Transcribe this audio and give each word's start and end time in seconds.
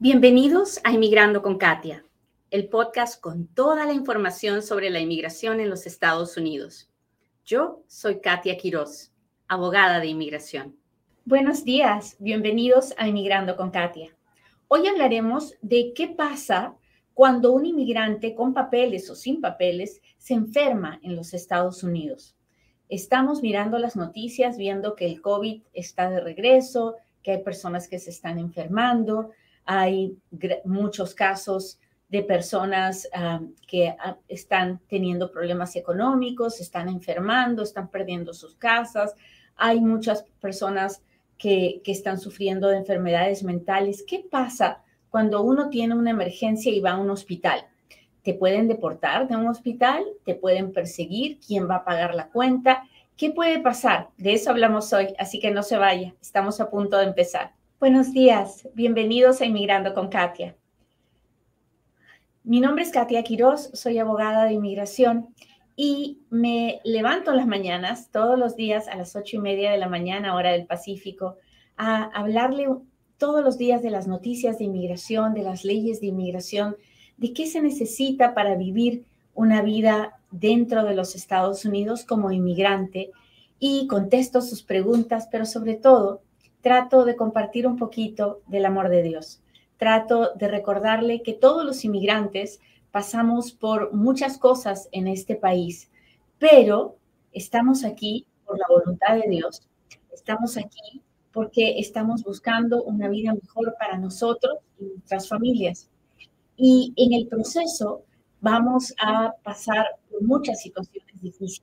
Bienvenidos 0.00 0.78
a 0.84 0.92
Inmigrando 0.92 1.42
con 1.42 1.58
Katia, 1.58 2.04
el 2.52 2.68
podcast 2.68 3.20
con 3.20 3.48
toda 3.48 3.84
la 3.84 3.92
información 3.92 4.62
sobre 4.62 4.90
la 4.90 5.00
inmigración 5.00 5.58
en 5.58 5.68
los 5.68 5.86
Estados 5.86 6.36
Unidos. 6.36 6.88
Yo 7.44 7.82
soy 7.88 8.20
Katia 8.20 8.56
Quiroz, 8.56 9.10
abogada 9.48 9.98
de 9.98 10.06
inmigración. 10.06 10.76
Buenos 11.24 11.64
días, 11.64 12.14
bienvenidos 12.20 12.94
a 12.96 13.08
Inmigrando 13.08 13.56
con 13.56 13.72
Katia. 13.72 14.16
Hoy 14.68 14.86
hablaremos 14.86 15.56
de 15.62 15.92
qué 15.96 16.06
pasa 16.06 16.76
cuando 17.12 17.50
un 17.50 17.66
inmigrante 17.66 18.36
con 18.36 18.54
papeles 18.54 19.10
o 19.10 19.16
sin 19.16 19.40
papeles 19.40 20.00
se 20.16 20.34
enferma 20.34 21.00
en 21.02 21.16
los 21.16 21.34
Estados 21.34 21.82
Unidos. 21.82 22.36
Estamos 22.88 23.42
mirando 23.42 23.80
las 23.80 23.96
noticias, 23.96 24.58
viendo 24.58 24.94
que 24.94 25.06
el 25.06 25.20
COVID 25.20 25.60
está 25.72 26.08
de 26.08 26.20
regreso, 26.20 26.94
que 27.24 27.32
hay 27.32 27.42
personas 27.42 27.88
que 27.88 27.98
se 27.98 28.10
están 28.10 28.38
enfermando, 28.38 29.32
hay 29.70 30.16
muchos 30.64 31.14
casos 31.14 31.78
de 32.08 32.22
personas 32.22 33.06
que 33.66 33.94
ah, 34.00 34.16
están 34.26 34.80
teniendo 34.88 35.30
problemas 35.30 35.76
económicos, 35.76 36.58
están 36.58 36.88
enfermando, 36.88 37.62
están 37.62 37.88
perdiendo 37.88 38.32
sus 38.32 38.54
casas. 38.54 39.14
Hay 39.56 39.82
muchas 39.82 40.24
personas 40.40 41.02
que, 41.36 41.82
que 41.84 41.92
están 41.92 42.18
sufriendo 42.18 42.68
de 42.68 42.78
enfermedades 42.78 43.42
mentales. 43.42 44.02
¿Qué 44.08 44.24
pasa 44.30 44.82
cuando 45.10 45.42
uno 45.42 45.68
tiene 45.68 45.94
una 45.94 46.12
emergencia 46.12 46.72
y 46.72 46.80
va 46.80 46.92
a 46.92 46.98
un 46.98 47.10
hospital? 47.10 47.66
Te 48.22 48.32
pueden 48.32 48.68
deportar 48.68 49.28
de 49.28 49.36
un 49.36 49.48
hospital, 49.48 50.02
te 50.24 50.34
pueden 50.34 50.72
perseguir, 50.72 51.40
quién 51.46 51.68
va 51.68 51.76
a 51.76 51.84
pagar 51.84 52.14
la 52.14 52.28
cuenta. 52.28 52.84
¿Qué 53.18 53.32
puede 53.32 53.60
pasar? 53.60 54.08
De 54.16 54.32
eso 54.32 54.48
hablamos 54.48 54.90
hoy, 54.94 55.14
así 55.18 55.38
que 55.40 55.50
no 55.50 55.62
se 55.62 55.76
vaya, 55.76 56.14
estamos 56.22 56.58
a 56.58 56.70
punto 56.70 56.96
de 56.96 57.04
empezar. 57.04 57.57
Buenos 57.80 58.12
días, 58.12 58.68
bienvenidos 58.74 59.40
a 59.40 59.46
Inmigrando 59.46 59.94
con 59.94 60.08
Katia. 60.08 60.56
Mi 62.42 62.58
nombre 62.58 62.82
es 62.82 62.90
Katia 62.90 63.22
Quiroz, 63.22 63.70
soy 63.72 63.98
abogada 63.98 64.46
de 64.46 64.54
inmigración 64.54 65.28
y 65.76 66.18
me 66.28 66.80
levanto 66.82 67.30
en 67.30 67.36
las 67.36 67.46
mañanas, 67.46 68.10
todos 68.10 68.36
los 68.36 68.56
días 68.56 68.88
a 68.88 68.96
las 68.96 69.14
ocho 69.14 69.36
y 69.36 69.38
media 69.38 69.70
de 69.70 69.78
la 69.78 69.88
mañana, 69.88 70.34
hora 70.34 70.50
del 70.50 70.66
Pacífico, 70.66 71.36
a 71.76 72.10
hablarle 72.18 72.66
todos 73.16 73.44
los 73.44 73.58
días 73.58 73.80
de 73.80 73.90
las 73.90 74.08
noticias 74.08 74.58
de 74.58 74.64
inmigración, 74.64 75.32
de 75.32 75.44
las 75.44 75.64
leyes 75.64 76.00
de 76.00 76.08
inmigración, 76.08 76.76
de 77.16 77.32
qué 77.32 77.46
se 77.46 77.62
necesita 77.62 78.34
para 78.34 78.56
vivir 78.56 79.04
una 79.34 79.62
vida 79.62 80.18
dentro 80.32 80.82
de 80.82 80.96
los 80.96 81.14
Estados 81.14 81.64
Unidos 81.64 82.04
como 82.04 82.32
inmigrante 82.32 83.12
y 83.60 83.86
contesto 83.86 84.40
sus 84.40 84.64
preguntas, 84.64 85.28
pero 85.30 85.46
sobre 85.46 85.74
todo 85.76 86.22
trato 86.68 87.06
de 87.06 87.16
compartir 87.16 87.66
un 87.66 87.78
poquito 87.78 88.42
del 88.46 88.66
amor 88.66 88.90
de 88.90 89.02
Dios. 89.02 89.40
Trato 89.78 90.34
de 90.34 90.48
recordarle 90.48 91.22
que 91.22 91.32
todos 91.32 91.64
los 91.64 91.82
inmigrantes 91.82 92.60
pasamos 92.90 93.52
por 93.52 93.94
muchas 93.94 94.36
cosas 94.36 94.86
en 94.92 95.08
este 95.08 95.34
país, 95.34 95.90
pero 96.38 96.98
estamos 97.32 97.86
aquí 97.86 98.26
por 98.44 98.58
la 98.58 98.66
voluntad 98.68 99.14
de 99.14 99.30
Dios. 99.30 99.66
Estamos 100.12 100.58
aquí 100.58 101.00
porque 101.32 101.78
estamos 101.78 102.22
buscando 102.22 102.82
una 102.82 103.08
vida 103.08 103.32
mejor 103.32 103.74
para 103.80 103.96
nosotros 103.96 104.58
y 104.78 104.84
nuestras 104.84 105.26
familias. 105.26 105.88
Y 106.54 106.92
en 106.96 107.14
el 107.14 107.28
proceso 107.28 108.02
vamos 108.42 108.92
a 109.00 109.32
pasar 109.42 109.86
por 110.10 110.22
muchas 110.22 110.60
situaciones 110.60 111.18
difíciles. 111.22 111.62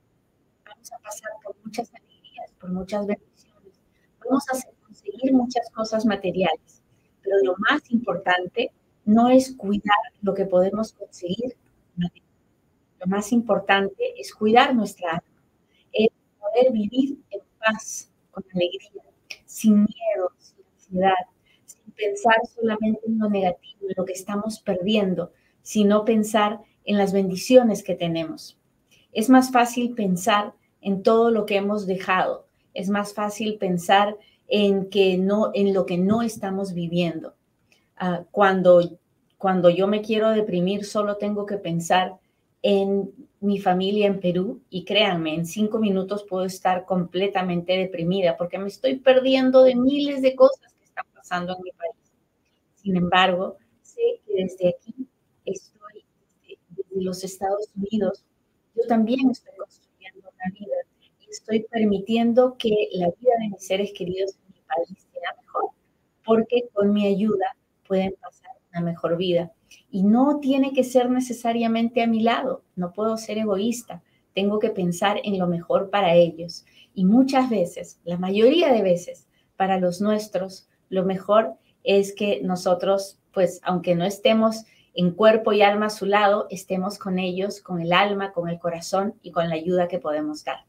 Vamos 0.68 0.90
a 0.92 0.98
pasar 0.98 1.30
por 1.44 1.54
muchas 1.64 1.94
alegrías, 1.94 2.50
por 2.58 2.72
muchas 2.72 3.06
bendiciones. 3.06 3.78
Vamos 4.24 4.44
a 4.48 4.52
hacer 4.56 4.75
conseguir 5.06 5.32
muchas 5.32 5.70
cosas 5.70 6.04
materiales, 6.04 6.82
pero 7.22 7.36
lo 7.42 7.54
más 7.58 7.82
importante 7.90 8.70
no 9.04 9.28
es 9.28 9.54
cuidar 9.56 10.12
lo 10.22 10.34
que 10.34 10.44
podemos 10.44 10.92
conseguir. 10.92 11.56
Lo 11.96 13.06
más 13.06 13.32
importante 13.32 14.14
es 14.18 14.34
cuidar 14.34 14.74
nuestra 14.74 15.10
alma, 15.10 15.42
es 15.92 16.08
poder 16.40 16.72
vivir 16.72 17.18
en 17.30 17.40
paz, 17.58 18.10
con 18.30 18.44
alegría, 18.54 19.02
sin 19.44 19.76
miedo, 19.76 20.30
sin 20.38 20.64
ansiedad, 20.74 21.26
sin 21.66 21.92
pensar 21.92 22.36
solamente 22.54 23.00
en 23.06 23.18
lo 23.18 23.28
negativo, 23.28 23.88
en 23.88 23.94
lo 23.96 24.04
que 24.04 24.14
estamos 24.14 24.60
perdiendo, 24.60 25.32
sino 25.62 26.04
pensar 26.04 26.60
en 26.84 26.98
las 26.98 27.12
bendiciones 27.12 27.82
que 27.82 27.94
tenemos. 27.94 28.58
Es 29.12 29.28
más 29.28 29.52
fácil 29.52 29.94
pensar 29.94 30.54
en 30.80 31.02
todo 31.02 31.30
lo 31.30 31.46
que 31.46 31.56
hemos 31.56 31.86
dejado, 31.86 32.46
es 32.74 32.90
más 32.90 33.14
fácil 33.14 33.56
pensar 33.58 34.16
en, 34.48 34.90
que 34.90 35.18
no, 35.18 35.50
en 35.54 35.74
lo 35.74 35.86
que 35.86 35.98
no 35.98 36.22
estamos 36.22 36.72
viviendo. 36.72 37.34
Ah, 37.96 38.24
cuando, 38.30 38.98
cuando 39.38 39.70
yo 39.70 39.86
me 39.86 40.02
quiero 40.02 40.30
deprimir, 40.30 40.84
solo 40.84 41.16
tengo 41.16 41.46
que 41.46 41.56
pensar 41.56 42.16
en 42.62 43.12
mi 43.40 43.60
familia 43.60 44.06
en 44.06 44.20
Perú 44.20 44.60
y 44.70 44.84
créanme, 44.84 45.34
en 45.34 45.46
cinco 45.46 45.78
minutos 45.78 46.24
puedo 46.28 46.44
estar 46.44 46.84
completamente 46.84 47.74
deprimida 47.76 48.36
porque 48.36 48.58
me 48.58 48.68
estoy 48.68 48.96
perdiendo 48.96 49.62
de 49.62 49.76
miles 49.76 50.22
de 50.22 50.34
cosas 50.34 50.74
que 50.74 50.84
están 50.84 51.06
pasando 51.14 51.54
en 51.56 51.62
mi 51.62 51.70
país. 51.72 51.94
Sin 52.74 52.96
embargo, 52.96 53.56
sé 53.82 54.00
que 54.26 54.42
desde 54.42 54.68
aquí 54.70 55.06
estoy, 55.44 56.04
desde 56.70 57.02
los 57.02 57.22
Estados 57.24 57.68
Unidos, 57.76 58.24
yo 58.74 58.82
también 58.88 59.30
estoy 59.30 59.54
construyendo 59.56 59.85
estoy 61.46 61.66
permitiendo 61.70 62.56
que 62.58 62.88
la 62.92 63.06
vida 63.06 63.32
de 63.40 63.50
mis 63.50 63.64
seres 63.64 63.92
queridos 63.96 64.34
en 64.34 64.54
mi 64.54 64.60
país 64.62 65.06
sea 65.12 65.34
mejor, 65.40 65.70
porque 66.24 66.68
con 66.72 66.92
mi 66.92 67.06
ayuda 67.06 67.56
pueden 67.86 68.14
pasar 68.20 68.50
una 68.72 68.80
mejor 68.80 69.16
vida. 69.16 69.52
Y 69.90 70.02
no 70.02 70.40
tiene 70.40 70.72
que 70.72 70.82
ser 70.82 71.08
necesariamente 71.08 72.02
a 72.02 72.08
mi 72.08 72.20
lado, 72.20 72.62
no 72.74 72.92
puedo 72.92 73.16
ser 73.16 73.38
egoísta, 73.38 74.02
tengo 74.34 74.58
que 74.58 74.70
pensar 74.70 75.20
en 75.22 75.38
lo 75.38 75.46
mejor 75.46 75.88
para 75.88 76.14
ellos. 76.14 76.66
Y 76.94 77.04
muchas 77.04 77.48
veces, 77.48 78.00
la 78.04 78.18
mayoría 78.18 78.72
de 78.72 78.82
veces, 78.82 79.28
para 79.56 79.78
los 79.78 80.00
nuestros, 80.00 80.68
lo 80.88 81.04
mejor 81.04 81.54
es 81.84 82.12
que 82.12 82.40
nosotros, 82.42 83.20
pues 83.32 83.60
aunque 83.62 83.94
no 83.94 84.04
estemos 84.04 84.64
en 84.94 85.12
cuerpo 85.12 85.52
y 85.52 85.62
alma 85.62 85.86
a 85.86 85.90
su 85.90 86.06
lado, 86.06 86.48
estemos 86.50 86.98
con 86.98 87.20
ellos, 87.20 87.60
con 87.60 87.80
el 87.80 87.92
alma, 87.92 88.32
con 88.32 88.48
el 88.48 88.58
corazón 88.58 89.14
y 89.22 89.30
con 89.30 89.48
la 89.48 89.54
ayuda 89.54 89.86
que 89.86 90.00
podemos 90.00 90.42
dar. 90.42 90.66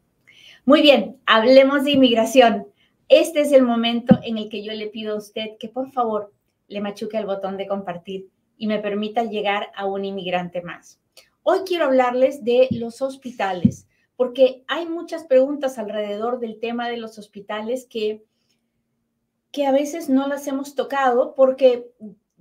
Muy 0.67 0.81
bien, 0.81 1.22
hablemos 1.25 1.85
de 1.85 1.91
inmigración. 1.91 2.67
Este 3.07 3.39
es 3.39 3.53
el 3.53 3.63
momento 3.63 4.19
en 4.22 4.38
el 4.38 4.50
que 4.50 4.66
yo 4.66 4.73
le 4.73 4.88
pido 4.88 5.13
a 5.13 5.17
usted 5.17 5.51
que 5.57 5.69
por 5.69 5.94
favor 5.94 6.33
le 6.67 6.81
machuque 6.81 7.16
el 7.16 7.25
botón 7.25 7.55
de 7.55 7.69
compartir 7.69 8.28
y 8.57 8.67
me 8.67 8.79
permita 8.79 9.23
llegar 9.23 9.72
a 9.77 9.85
un 9.85 10.03
inmigrante 10.03 10.61
más. 10.61 11.00
Hoy 11.41 11.59
quiero 11.66 11.85
hablarles 11.85 12.44
de 12.44 12.67
los 12.72 13.01
hospitales, 13.01 13.88
porque 14.17 14.66
hay 14.67 14.85
muchas 14.85 15.23
preguntas 15.23 15.77
alrededor 15.77 16.38
del 16.41 16.59
tema 16.59 16.89
de 16.89 16.97
los 16.97 17.17
hospitales 17.17 17.88
que, 17.89 18.25
que 19.53 19.67
a 19.67 19.72
veces 19.72 20.09
no 20.09 20.27
las 20.27 20.47
hemos 20.47 20.75
tocado 20.75 21.33
porque 21.33 21.94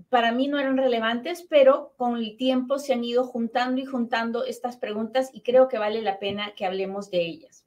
para 0.08 0.32
mí 0.32 0.48
no 0.48 0.58
eran 0.58 0.78
relevantes, 0.78 1.46
pero 1.48 1.92
con 1.96 2.16
el 2.16 2.36
tiempo 2.36 2.80
se 2.80 2.92
han 2.92 3.04
ido 3.04 3.22
juntando 3.22 3.80
y 3.80 3.84
juntando 3.84 4.44
estas 4.44 4.76
preguntas 4.76 5.30
y 5.32 5.42
creo 5.42 5.68
que 5.68 5.78
vale 5.78 6.02
la 6.02 6.18
pena 6.18 6.54
que 6.56 6.66
hablemos 6.66 7.08
de 7.12 7.24
ellas. 7.24 7.65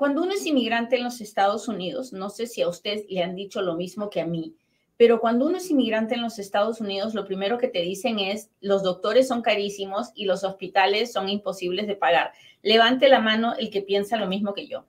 Cuando 0.00 0.22
uno 0.22 0.32
es 0.32 0.46
inmigrante 0.46 0.96
en 0.96 1.04
los 1.04 1.20
Estados 1.20 1.68
Unidos, 1.68 2.14
no 2.14 2.30
sé 2.30 2.46
si 2.46 2.62
a 2.62 2.68
usted 2.70 3.04
le 3.10 3.22
han 3.22 3.34
dicho 3.34 3.60
lo 3.60 3.74
mismo 3.74 4.08
que 4.08 4.22
a 4.22 4.26
mí, 4.26 4.56
pero 4.96 5.20
cuando 5.20 5.44
uno 5.44 5.58
es 5.58 5.70
inmigrante 5.70 6.14
en 6.14 6.22
los 6.22 6.38
Estados 6.38 6.80
Unidos, 6.80 7.12
lo 7.12 7.26
primero 7.26 7.58
que 7.58 7.68
te 7.68 7.82
dicen 7.82 8.18
es, 8.18 8.48
los 8.62 8.82
doctores 8.82 9.28
son 9.28 9.42
carísimos 9.42 10.10
y 10.14 10.24
los 10.24 10.42
hospitales 10.42 11.12
son 11.12 11.28
imposibles 11.28 11.86
de 11.86 11.96
pagar. 11.96 12.32
Levante 12.62 13.10
la 13.10 13.20
mano 13.20 13.52
el 13.58 13.68
que 13.68 13.82
piensa 13.82 14.16
lo 14.16 14.26
mismo 14.26 14.54
que 14.54 14.68
yo. 14.68 14.86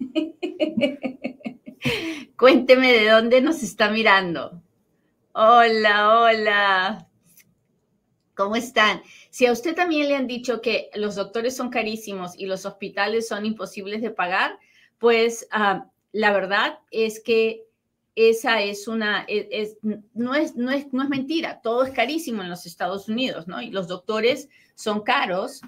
Cuénteme 2.36 2.92
de 2.94 3.10
dónde 3.10 3.42
nos 3.42 3.62
está 3.62 3.92
mirando. 3.92 4.60
Hola, 5.34 6.18
hola. 6.18 7.11
¿Cómo 8.42 8.56
están? 8.56 9.02
Si 9.30 9.46
a 9.46 9.52
usted 9.52 9.76
también 9.76 10.08
le 10.08 10.16
han 10.16 10.26
dicho 10.26 10.60
que 10.60 10.90
los 10.94 11.14
doctores 11.14 11.54
son 11.54 11.70
carísimos 11.70 12.36
y 12.36 12.46
los 12.46 12.66
hospitales 12.66 13.28
son 13.28 13.46
imposibles 13.46 14.02
de 14.02 14.10
pagar, 14.10 14.58
pues 14.98 15.46
ah, 15.52 15.86
la 16.10 16.32
verdad 16.32 16.80
es 16.90 17.20
que 17.20 17.62
esa 18.16 18.60
es 18.60 18.88
una, 18.88 19.24
e, 19.28 19.76
no, 20.12 20.34
es, 20.34 20.56
no, 20.56 20.72
es, 20.72 20.92
no 20.92 21.04
es 21.04 21.08
mentira, 21.08 21.60
todo 21.62 21.84
es 21.84 21.92
carísimo 21.92 22.42
en 22.42 22.50
los 22.50 22.66
Estados 22.66 23.08
Unidos, 23.08 23.46
¿no? 23.46 23.62
Y 23.62 23.70
los 23.70 23.86
doctores 23.86 24.48
son 24.74 25.02
caros 25.02 25.60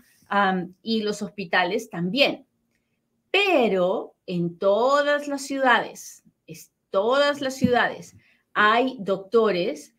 y 0.83 1.03
los 1.03 1.23
hospitales 1.23 1.89
también. 1.91 2.45
Pero 3.31 4.17
en 4.27 4.59
todas 4.59 5.29
las 5.29 5.43
ciudades, 5.43 6.25
es, 6.49 6.73
todas 6.91 7.41
las 7.41 7.55
ciudades, 7.55 8.17
hay 8.53 8.97
doctores 8.99 9.94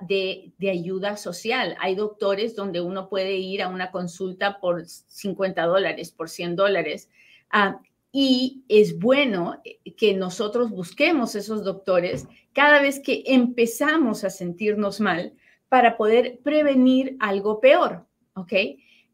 de, 0.00 0.52
ayuda 0.70 1.16
social. 1.16 1.76
Hay 1.80 1.94
doctores 1.94 2.56
donde 2.56 2.80
uno 2.80 3.08
puede 3.08 3.36
ir 3.36 3.62
a 3.62 3.68
una 3.68 3.90
consulta 3.90 4.60
por 4.60 4.86
50 4.86 5.62
dólares, 5.66 6.10
por 6.10 6.28
100 6.28 6.56
dólares. 6.56 7.10
Ah, 7.50 7.80
y 8.10 8.64
es 8.68 8.98
bueno 8.98 9.62
que 9.96 10.14
nosotros 10.14 10.70
busquemos 10.70 11.34
esos 11.34 11.64
doctores 11.64 12.26
cada 12.52 12.82
vez 12.82 13.00
que 13.00 13.22
empezamos 13.26 14.24
a 14.24 14.30
sentirnos 14.30 15.00
mal 15.00 15.32
para 15.68 15.96
poder 15.96 16.40
prevenir 16.42 17.16
algo 17.20 17.60
peor, 17.60 18.06
¿ok? 18.34 18.52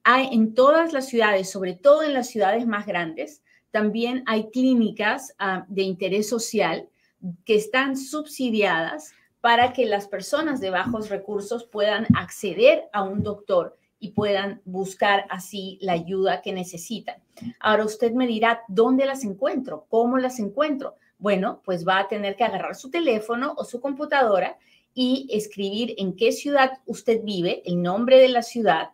Hay 0.03 0.29
en 0.33 0.55
todas 0.55 0.93
las 0.93 1.09
ciudades, 1.09 1.49
sobre 1.51 1.75
todo 1.75 2.03
en 2.03 2.15
las 2.15 2.29
ciudades 2.29 2.67
más 2.67 2.87
grandes, 2.87 3.43
también 3.71 4.25
hay 4.27 4.51
clínicas 4.51 5.35
ah, 5.39 5.65
de 5.69 5.83
interés 5.83 6.29
social 6.29 6.89
que 7.45 7.55
están 7.55 7.97
subsidiadas 7.97 9.13
para 9.41 9.73
que 9.73 9.87
las 9.87 10.09
personas 10.09 10.61
de 10.61 10.71
bajos 10.71 11.09
recursos 11.09 11.65
puedan 11.65 12.07
acceder 12.17 12.89
a 12.93 13.03
un 13.03 13.23
doctor 13.23 13.77
y 14.01 14.11
puedan 14.11 14.61
buscar 14.65 15.27
así 15.31 15.79
la 15.81 15.93
ayuda 15.93 16.43
que 16.43 16.53
necesitan. 16.53 17.17
Ahora 17.61 17.85
usted 17.85 18.13
me 18.13 18.27
dirá, 18.27 18.63
¿dónde 18.69 19.07
las 19.07 19.25
encuentro? 19.25 19.87
¿Cómo 19.89 20.19
las 20.19 20.39
encuentro? 20.39 20.97
Bueno, 21.19 21.63
pues 21.65 21.87
va 21.87 21.99
a 21.99 22.09
tener 22.09 22.37
que 22.37 22.45
agarrar 22.45 22.77
su 22.77 22.91
teléfono 22.91 23.55
o 23.57 23.65
su 23.65 23.81
computadora 23.81 24.57
y 24.95 25.29
escribir 25.31 25.95
en 25.99 26.17
qué 26.17 26.33
ciudad 26.33 26.73
usted 26.87 27.23
vive, 27.23 27.63
el 27.65 27.83
nombre 27.83 28.19
de 28.19 28.29
la 28.29 28.43
ciudad, 28.43 28.91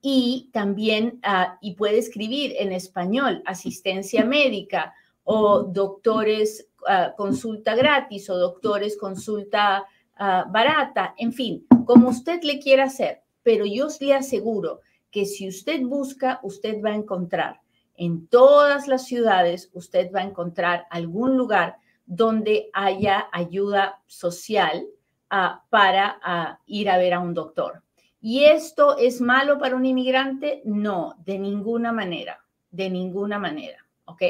y 0.00 0.50
también, 0.52 1.20
ah, 1.22 1.58
y 1.60 1.74
puede 1.74 1.98
escribir 1.98 2.54
en 2.58 2.72
español, 2.72 3.42
asistencia 3.46 4.24
médica 4.24 4.94
o 5.24 5.62
doctores 5.62 6.68
ah, 6.86 7.14
consulta 7.16 7.74
gratis 7.74 8.28
o 8.30 8.36
doctores 8.36 8.96
consulta 8.96 9.84
ah, 10.16 10.44
barata, 10.48 11.14
en 11.16 11.32
fin, 11.32 11.66
como 11.84 12.08
usted 12.08 12.42
le 12.42 12.58
quiera 12.58 12.84
hacer 12.84 13.22
pero 13.42 13.64
yo 13.66 13.88
le 14.00 14.14
aseguro 14.14 14.80
que 15.10 15.26
si 15.26 15.48
usted 15.48 15.82
busca, 15.82 16.40
usted 16.42 16.82
va 16.82 16.90
a 16.90 16.96
encontrar 16.96 17.60
en 17.96 18.26
todas 18.28 18.88
las 18.88 19.04
ciudades, 19.04 19.70
usted 19.74 20.10
va 20.12 20.20
a 20.20 20.24
encontrar 20.24 20.86
algún 20.90 21.36
lugar 21.36 21.76
donde 22.06 22.70
haya 22.72 23.28
ayuda 23.32 24.00
social 24.06 24.86
ah, 25.30 25.64
para 25.70 26.58
ir 26.66 26.88
a 26.90 26.98
ver 26.98 27.14
a 27.14 27.20
un 27.20 27.34
doctor. 27.34 27.82
¿Y 28.20 28.44
esto 28.44 28.96
es 28.98 29.20
malo 29.20 29.58
para 29.58 29.76
un 29.76 29.84
inmigrante? 29.84 30.62
No, 30.64 31.16
de 31.24 31.38
ninguna 31.38 31.92
manera, 31.92 32.40
de 32.70 32.88
ninguna 32.88 33.38
manera, 33.38 33.84
¿ok? 34.04 34.22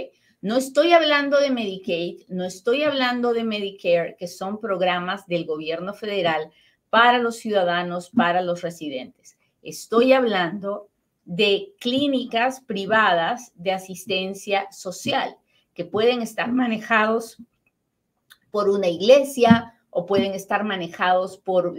No 0.43 0.57
estoy 0.57 0.93
hablando 0.93 1.39
de 1.39 1.51
Medicaid, 1.51 2.23
no 2.27 2.43
estoy 2.45 2.83
hablando 2.83 3.33
de 3.33 3.45
Medicare, 3.45 4.17
que 4.19 4.27
son 4.27 4.59
programas 4.59 5.25
del 5.29 5.47
gobierno 5.47 5.95
federal 5.95 6.51
para 6.91 7.21
los 7.21 7.37
ciudadanos, 7.37 8.11
para 8.11 8.43
los 8.43 8.61
residentes. 8.61 9.39
Estoy 9.63 10.13
hablando 10.13 10.89
de 11.25 11.75
clínicas 11.79 12.61
privadas 12.61 13.53
de 13.55 13.71
asistencia 13.71 14.67
social 14.73 15.37
que 15.75 15.85
pueden 15.85 16.23
estar 16.23 16.51
manejados 16.51 17.41
por 18.51 18.69
una 18.69 18.89
iglesia 18.89 19.79
o 19.91 20.07
pueden 20.07 20.33
estar 20.33 20.65
manejados 20.65 21.39
por 21.39 21.77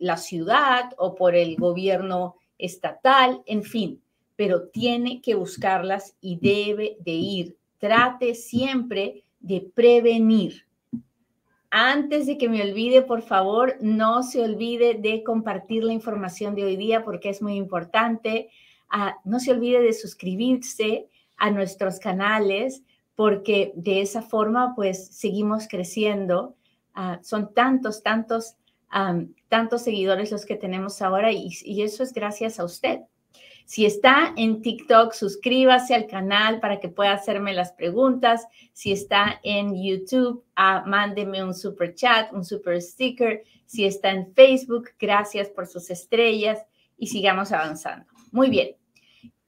la 0.00 0.16
ciudad 0.16 0.90
o 0.98 1.14
por 1.14 1.36
el 1.36 1.54
gobierno 1.54 2.34
estatal, 2.58 3.40
en 3.46 3.62
fin, 3.62 4.02
pero 4.34 4.68
tiene 4.68 5.20
que 5.20 5.36
buscarlas 5.36 6.16
y 6.20 6.40
debe 6.40 6.96
de 6.98 7.12
ir. 7.12 7.59
Trate 7.80 8.34
siempre 8.34 9.24
de 9.40 9.72
prevenir. 9.74 10.66
Antes 11.70 12.26
de 12.26 12.36
que 12.36 12.48
me 12.48 12.62
olvide, 12.62 13.00
por 13.00 13.22
favor, 13.22 13.76
no 13.80 14.22
se 14.22 14.42
olvide 14.42 14.94
de 14.94 15.24
compartir 15.24 15.82
la 15.84 15.94
información 15.94 16.54
de 16.54 16.64
hoy 16.64 16.76
día 16.76 17.02
porque 17.04 17.30
es 17.30 17.40
muy 17.40 17.54
importante. 17.54 18.50
Ah, 18.90 19.16
no 19.24 19.40
se 19.40 19.52
olvide 19.52 19.80
de 19.80 19.94
suscribirse 19.94 21.08
a 21.38 21.50
nuestros 21.50 21.98
canales 22.00 22.82
porque 23.14 23.72
de 23.74 24.02
esa 24.02 24.20
forma 24.20 24.74
pues 24.76 25.06
seguimos 25.06 25.66
creciendo. 25.66 26.56
Ah, 26.92 27.18
son 27.22 27.54
tantos, 27.54 28.02
tantos, 28.02 28.56
tantos 29.48 29.82
seguidores 29.82 30.30
los 30.32 30.44
que 30.44 30.56
tenemos 30.56 31.00
ahora 31.00 31.32
y 31.32 31.82
eso 31.82 32.02
es 32.02 32.12
gracias 32.12 32.60
a 32.60 32.64
usted. 32.64 33.00
Si 33.70 33.86
está 33.86 34.34
en 34.36 34.62
TikTok, 34.62 35.12
suscríbase 35.12 35.94
al 35.94 36.08
canal 36.08 36.58
para 36.58 36.80
que 36.80 36.88
pueda 36.88 37.12
hacerme 37.12 37.54
las 37.54 37.70
preguntas. 37.70 38.48
Si 38.72 38.90
está 38.90 39.38
en 39.44 39.80
YouTube, 39.80 40.42
ah, 40.56 40.82
mándeme 40.88 41.44
un 41.44 41.54
super 41.54 41.94
chat, 41.94 42.32
un 42.32 42.44
super 42.44 42.82
sticker. 42.82 43.44
Si 43.66 43.84
está 43.84 44.10
en 44.10 44.34
Facebook, 44.34 44.88
gracias 44.98 45.50
por 45.50 45.68
sus 45.68 45.88
estrellas 45.88 46.66
y 46.98 47.06
sigamos 47.06 47.52
avanzando. 47.52 48.06
Muy 48.32 48.50
bien. 48.50 48.74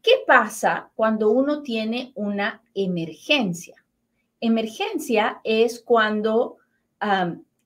¿Qué 0.01 0.13
pasa 0.25 0.93
cuando 0.95 1.31
uno 1.31 1.63
tiene 1.63 2.13
una 2.15 2.63
emergencia? 2.77 3.85
Emergencia 4.41 5.41
es 5.43 5.81
cuando 5.81 6.59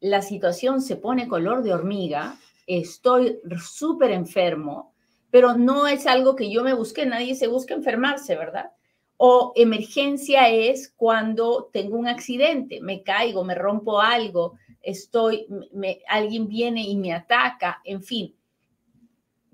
la 0.00 0.22
situación 0.22 0.80
se 0.80 0.96
pone 0.96 1.28
color 1.28 1.62
de 1.62 1.74
hormiga, 1.74 2.38
estoy 2.66 3.40
súper 3.62 4.12
enfermo, 4.12 4.94
pero 5.36 5.52
no 5.52 5.86
es 5.86 6.06
algo 6.06 6.34
que 6.34 6.50
yo 6.50 6.62
me 6.62 6.72
busque, 6.72 7.04
nadie 7.04 7.34
se 7.34 7.46
busca 7.46 7.74
enfermarse, 7.74 8.36
¿verdad? 8.36 8.72
O 9.18 9.52
emergencia 9.54 10.48
es 10.48 10.88
cuando 10.96 11.68
tengo 11.74 11.98
un 11.98 12.08
accidente, 12.08 12.80
me 12.80 13.02
caigo, 13.02 13.44
me 13.44 13.54
rompo 13.54 14.00
algo, 14.00 14.54
estoy, 14.80 15.46
alguien 16.08 16.48
viene 16.48 16.88
y 16.88 16.96
me 16.96 17.12
ataca, 17.12 17.82
en 17.84 18.02
fin. 18.02 18.34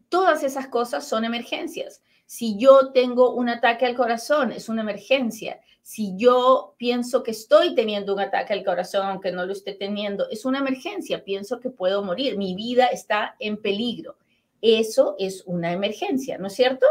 Todas 0.08 0.44
esas 0.44 0.68
cosas 0.68 1.04
son 1.04 1.24
emergencias. 1.24 2.00
Si 2.26 2.56
yo 2.56 2.92
tengo 2.92 3.34
un 3.34 3.48
ataque 3.48 3.84
al 3.84 3.96
corazón, 3.96 4.52
es 4.52 4.68
una 4.68 4.82
emergencia. 4.82 5.58
Si 5.82 6.14
yo 6.16 6.76
pienso 6.78 7.24
que 7.24 7.32
estoy 7.32 7.74
teniendo 7.74 8.14
un 8.14 8.20
ataque 8.20 8.52
al 8.52 8.64
corazón, 8.64 9.04
aunque 9.04 9.32
no 9.32 9.44
lo 9.46 9.52
esté 9.52 9.74
teniendo, 9.74 10.30
es 10.30 10.44
una 10.44 10.60
emergencia. 10.60 11.24
Pienso 11.24 11.58
que 11.58 11.70
puedo 11.70 12.04
morir. 12.04 12.38
Mi 12.38 12.54
vida 12.54 12.86
está 12.86 13.34
en 13.40 13.60
peligro 13.60 14.16
eso 14.62 15.16
es 15.18 15.42
una 15.44 15.72
emergencia, 15.72 16.38
¿no 16.38 16.46
es 16.46 16.54
cierto? 16.54 16.86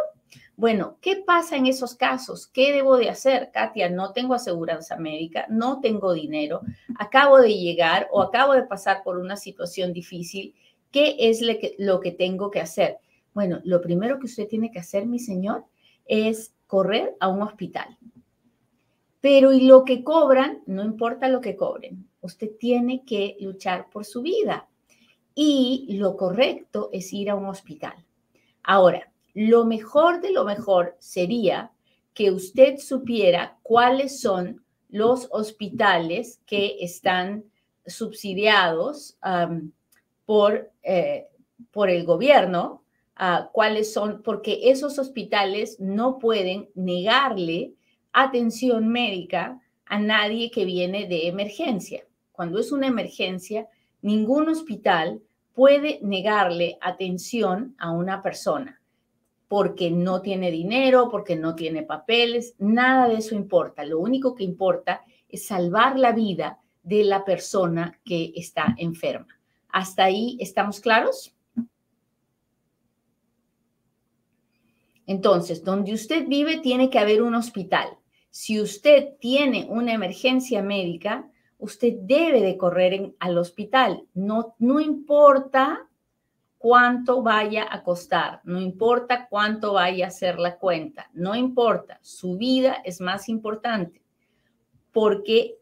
Bueno, 0.58 0.98
¿qué 1.02 1.16
pasa 1.16 1.56
en 1.56 1.66
esos 1.66 1.96
casos? 1.96 2.46
¿Qué 2.46 2.72
debo 2.72 2.98
de 2.98 3.10
hacer? 3.10 3.50
Katia, 3.52 3.90
no 3.90 4.12
tengo 4.12 4.36
aseguranza 4.36 4.98
médica, 4.98 5.48
no 5.50 5.80
tengo 5.80 6.14
dinero, 6.14 6.62
acabo 7.00 7.40
de 7.40 7.58
llegar 7.58 8.08
o 8.12 8.22
acabo 8.22 8.54
de 8.54 8.64
pasar 8.64 9.02
por 9.04 9.18
una 9.18 9.38
situación 9.38 9.94
difícil. 9.94 10.54
¿Qué 10.92 11.16
es 11.18 11.42
lo 11.80 12.00
que, 12.02 12.12
tengo 12.12 12.52
que 12.52 12.60
hacer? 12.60 12.98
Bueno, 13.34 13.62
lo 13.64 13.82
primero 13.82 14.20
que 14.20 14.26
usted 14.26 14.48
tiene 14.48 14.70
que 14.70 14.80
hacer, 14.80 15.08
mi 15.08 15.18
señor, 15.18 15.64
es 16.06 16.54
correr 16.68 17.16
a 17.22 17.30
un 17.30 17.42
hospital. 17.42 17.98
Pero 19.22 19.54
y 19.54 19.62
lo 19.62 19.86
que 19.86 20.04
cobran, 20.04 20.62
no 20.66 20.84
importa 20.84 21.30
lo 21.30 21.40
que 21.40 21.56
cobren, 21.56 22.10
usted 22.20 22.52
tiene 22.60 23.04
que 23.06 23.38
luchar 23.40 23.90
por 23.90 24.04
su 24.04 24.22
vida 24.22 24.68
y 25.44 25.98
lo 25.98 26.18
correcto 26.18 26.92
es 26.94 27.12
ir 27.14 27.32
a 27.32 27.36
un 27.36 27.48
hospital. 27.48 27.96
Ahora, 28.62 29.12
lo 29.34 29.66
mejor 29.66 30.22
de 30.22 30.32
lo 30.32 30.46
mejor 30.46 30.96
sería 31.00 31.72
que 32.14 32.30
usted 32.30 32.78
supiera 32.78 33.58
cuáles 33.64 34.22
son 34.22 34.64
los 34.90 35.28
hospitales 35.32 36.40
que 36.46 36.78
están 36.82 37.46
subsidiados 37.88 39.18
por, 40.28 40.72
eh, 40.84 41.26
por 41.72 41.90
el 41.90 42.06
gobierno, 42.06 42.84
cuáles 43.52 43.92
son, 43.92 44.22
porque 44.22 44.70
esos 44.70 45.00
hospitales 45.00 45.80
no 45.80 46.20
pueden 46.20 46.70
negarle 46.76 47.74
atención 48.14 48.90
médica 48.90 49.60
a 49.86 49.98
nadie 49.98 50.52
que 50.52 50.66
viene 50.66 51.08
de 51.08 51.28
emergencia. 51.28 52.06
Cuando 52.32 52.60
es 52.60 52.72
una 52.72 52.86
emergencia, 52.86 53.68
ningún 54.04 54.48
hospital 54.48 55.20
puede 55.54 56.00
negarle 56.02 56.78
atención 56.82 57.76
a 57.78 57.92
una 57.92 58.22
persona 58.22 58.82
porque 59.48 59.92
no 59.92 60.22
tiene 60.22 60.50
dinero, 60.50 61.10
porque 61.12 61.36
no 61.36 61.56
tiene 61.56 61.84
papeles, 61.84 62.56
nada 62.58 63.10
de 63.10 63.16
eso 63.16 63.36
importa. 63.36 63.84
Lo 63.84 64.00
único 64.00 64.34
que 64.34 64.46
importa 64.46 65.04
es 65.28 65.46
salvar 65.46 66.00
la 66.00 66.14
vida 66.14 66.60
de 66.84 67.04
la 67.04 67.26
persona 67.26 68.00
que 68.06 68.32
está 68.36 68.74
enferma. 68.78 69.28
¿Hasta 69.68 70.06
ahí 70.06 70.38
estamos 70.40 70.80
claros? 70.80 71.36
Entonces, 75.06 75.64
donde 75.64 75.94
usted 75.94 76.28
vive 76.28 76.60
tiene 76.60 76.90
que 76.90 77.00
haber 77.00 77.22
un 77.22 77.36
hospital. 77.36 77.90
Si 78.30 78.62
usted 78.62 79.18
tiene 79.20 79.66
una 79.70 79.94
emergencia 79.94 80.62
médica, 80.62 81.30
usted 81.62 81.94
debe 82.02 82.42
de 82.42 82.58
correr 82.58 83.14
al 83.20 83.38
hospital. 83.38 84.04
No, 84.14 84.56
no 84.58 84.80
importa 84.80 85.88
cuánto 86.58 87.22
vaya 87.22 87.68
a 87.70 87.84
costar, 87.84 88.42
no 88.44 88.60
importa 88.60 89.28
cuánto 89.30 89.74
vaya 89.74 90.08
a 90.08 90.12
ser 90.12 90.38
la 90.40 90.58
cuenta, 90.58 91.10
no 91.14 91.36
importa, 91.36 92.00
su 92.02 92.38
vida 92.38 92.78
es 92.84 93.02
más 93.02 93.30
importante, 93.30 94.04
porque 94.92 95.58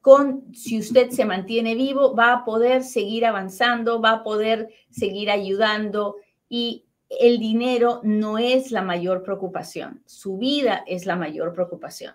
con, 0.00 0.54
si 0.54 0.78
usted 0.78 1.10
se 1.10 1.24
mantiene 1.24 1.74
vivo, 1.74 2.14
va 2.14 2.32
a 2.32 2.44
poder 2.44 2.84
seguir 2.84 3.26
avanzando, 3.26 4.00
va 4.00 4.12
a 4.12 4.22
poder 4.22 4.70
seguir 4.90 5.30
ayudando 5.30 6.16
y 6.48 6.86
el 7.08 7.38
dinero 7.38 8.00
no 8.02 8.38
es 8.38 8.72
la 8.72 8.82
mayor 8.82 9.22
preocupación, 9.22 10.02
su 10.06 10.38
vida 10.38 10.84
es 10.86 11.04
la 11.04 11.16
mayor 11.16 11.52
preocupación. 11.52 12.14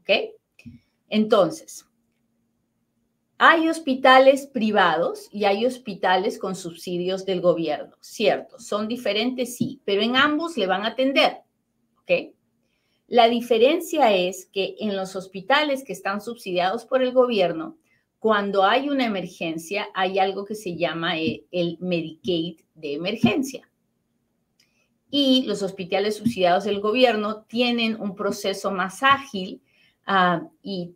¿Ok? 0.00 0.10
Entonces, 1.08 1.86
hay 3.44 3.68
hospitales 3.68 4.46
privados 4.46 5.28
y 5.32 5.46
hay 5.46 5.66
hospitales 5.66 6.38
con 6.38 6.54
subsidios 6.54 7.26
del 7.26 7.40
gobierno, 7.40 7.96
cierto, 7.98 8.60
son 8.60 8.86
diferentes, 8.86 9.56
sí, 9.56 9.80
pero 9.84 10.00
en 10.00 10.14
ambos 10.14 10.56
le 10.56 10.68
van 10.68 10.84
a 10.84 10.90
atender, 10.90 11.38
¿ok? 12.02 12.32
La 13.08 13.28
diferencia 13.28 14.14
es 14.14 14.46
que 14.46 14.76
en 14.78 14.94
los 14.94 15.16
hospitales 15.16 15.82
que 15.82 15.92
están 15.92 16.20
subsidiados 16.20 16.84
por 16.84 17.02
el 17.02 17.10
gobierno, 17.10 17.78
cuando 18.20 18.62
hay 18.62 18.88
una 18.88 19.06
emergencia, 19.06 19.88
hay 19.92 20.20
algo 20.20 20.44
que 20.44 20.54
se 20.54 20.76
llama 20.76 21.18
eh, 21.18 21.44
el 21.50 21.78
Medicaid 21.80 22.60
de 22.76 22.94
emergencia. 22.94 23.68
Y 25.10 25.42
los 25.48 25.64
hospitales 25.64 26.14
subsidiados 26.14 26.62
del 26.62 26.80
gobierno 26.80 27.42
tienen 27.48 28.00
un 28.00 28.14
proceso 28.14 28.70
más 28.70 29.02
ágil 29.02 29.60
ah, 30.06 30.46
y 30.62 30.94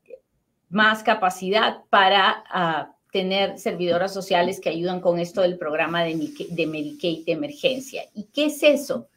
más 0.76 1.02
capacidad 1.02 1.85
para 1.88 2.45
ah, 2.50 2.92
tener 3.11 3.59
servidoras 3.59 4.12
sociales 4.12 4.61
que 4.61 4.68
ayudan 4.68 5.00
con 5.00 5.18
esto 5.18 5.40
del 5.40 5.56
programa 5.56 6.04
de, 6.04 6.14
de 6.50 6.66
Medicaid 6.66 7.25
de 7.25 7.33
emergencia. 7.33 8.02
¿Y 8.14 8.25
qué 8.25 8.45
es 8.47 8.62
eso? 8.62 9.09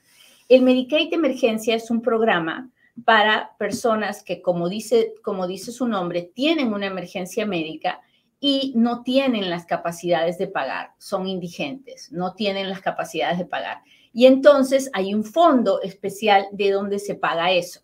El 0.47 0.61
Medicaid 0.61 1.09
de 1.09 1.17
emergencia 1.17 1.75
es 1.75 1.91
un 1.91 2.01
programa 2.01 2.69
para 3.03 3.57
personas 3.57 4.23
que, 4.23 4.41
como 4.41 4.69
dice, 4.69 5.13
como 5.21 5.47
dice 5.47 5.73
su 5.73 5.85
nombre, 5.85 6.31
tienen 6.33 6.73
una 6.73 6.85
emergencia 6.85 7.45
médica 7.45 7.99
y 8.39 8.71
no 8.77 9.03
tienen 9.03 9.49
las 9.49 9.65
capacidades 9.65 10.37
de 10.37 10.47
pagar, 10.47 10.93
son 10.97 11.27
indigentes, 11.27 12.09
no 12.09 12.35
tienen 12.35 12.69
las 12.69 12.79
capacidades 12.79 13.37
de 13.37 13.45
pagar. 13.45 13.81
Y 14.13 14.27
entonces 14.27 14.89
hay 14.93 15.13
un 15.13 15.25
fondo 15.25 15.81
especial 15.81 16.47
de 16.53 16.71
donde 16.71 16.99
se 16.99 17.15
paga 17.15 17.51
eso. 17.51 17.81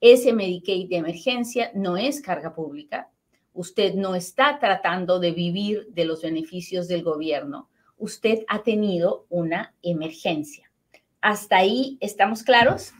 Ese 0.00 0.32
Medicaid 0.32 0.88
de 0.88 0.96
emergencia 0.96 1.70
no 1.72 1.96
es 1.96 2.20
carga 2.20 2.52
pública. 2.52 3.08
Usted 3.54 3.94
no 3.94 4.14
está 4.14 4.58
tratando 4.58 5.18
de 5.18 5.32
vivir 5.32 5.88
de 5.90 6.04
los 6.04 6.22
beneficios 6.22 6.88
del 6.88 7.02
gobierno. 7.02 7.68
Usted 7.98 8.44
ha 8.48 8.62
tenido 8.62 9.26
una 9.28 9.74
emergencia. 9.82 10.70
¿Hasta 11.20 11.58
ahí 11.58 11.98
estamos 12.00 12.42
claros? 12.42 12.92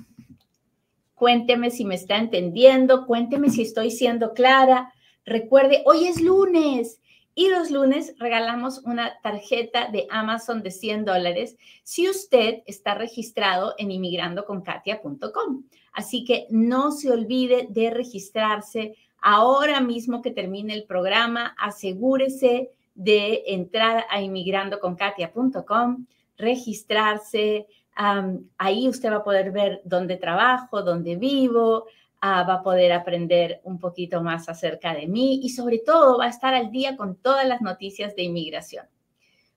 Cuénteme 1.14 1.70
si 1.70 1.84
me 1.84 1.94
está 1.94 2.16
entendiendo, 2.16 3.06
cuénteme 3.06 3.50
si 3.50 3.62
estoy 3.62 3.90
siendo 3.90 4.34
clara. 4.34 4.92
Recuerde, 5.24 5.82
hoy 5.86 6.06
es 6.06 6.20
lunes 6.20 7.00
y 7.34 7.48
los 7.48 7.70
lunes 7.70 8.14
regalamos 8.18 8.80
una 8.84 9.18
tarjeta 9.22 9.88
de 9.90 10.06
Amazon 10.10 10.62
de 10.62 10.70
100 10.70 11.04
dólares 11.04 11.56
si 11.82 12.08
usted 12.08 12.62
está 12.66 12.94
registrado 12.94 13.74
en 13.78 13.90
inmigrandoconkatia.com. 13.90 15.64
Así 15.92 16.24
que 16.24 16.46
no 16.50 16.92
se 16.92 17.10
olvide 17.10 17.66
de 17.70 17.90
registrarse 17.90 18.94
ahora 19.22 19.80
mismo 19.80 20.20
que 20.20 20.30
termine 20.30 20.74
el 20.74 20.84
programa. 20.84 21.54
Asegúrese 21.58 22.70
de 22.94 23.44
entrar 23.46 24.04
a 24.10 24.20
inmigrandoconkatia.com, 24.20 26.06
registrarse, 26.36 27.66
ahí 27.94 28.88
usted 28.88 29.10
va 29.10 29.16
a 29.16 29.24
poder 29.24 29.50
ver 29.50 29.80
dónde 29.84 30.16
trabajo, 30.16 30.82
dónde 30.82 31.16
vivo, 31.16 31.86
ah, 32.20 32.44
va 32.44 32.54
a 32.54 32.62
poder 32.62 32.92
aprender 32.92 33.60
un 33.64 33.78
poquito 33.78 34.22
más 34.22 34.48
acerca 34.48 34.94
de 34.94 35.06
mí 35.06 35.40
y 35.42 35.50
sobre 35.50 35.78
todo 35.78 36.18
va 36.18 36.26
a 36.26 36.30
estar 36.30 36.54
al 36.54 36.70
día 36.70 36.96
con 36.96 37.16
todas 37.16 37.46
las 37.46 37.60
noticias 37.60 38.14
de 38.16 38.22
inmigración. 38.22 38.86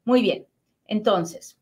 Muy 0.03 0.21
bien, 0.21 0.45
entonces, 0.87 1.57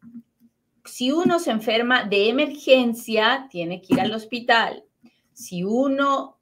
si 0.85 1.11
uno 1.11 1.39
se 1.39 1.51
enferma 1.51 2.03
de 2.03 2.29
emergencia, 2.29 3.47
tiene 3.49 3.81
que 3.81 3.93
ir 3.93 4.01
al 4.01 4.13
hospital. 4.13 4.83
Si 5.31 5.63
uno 5.63 6.32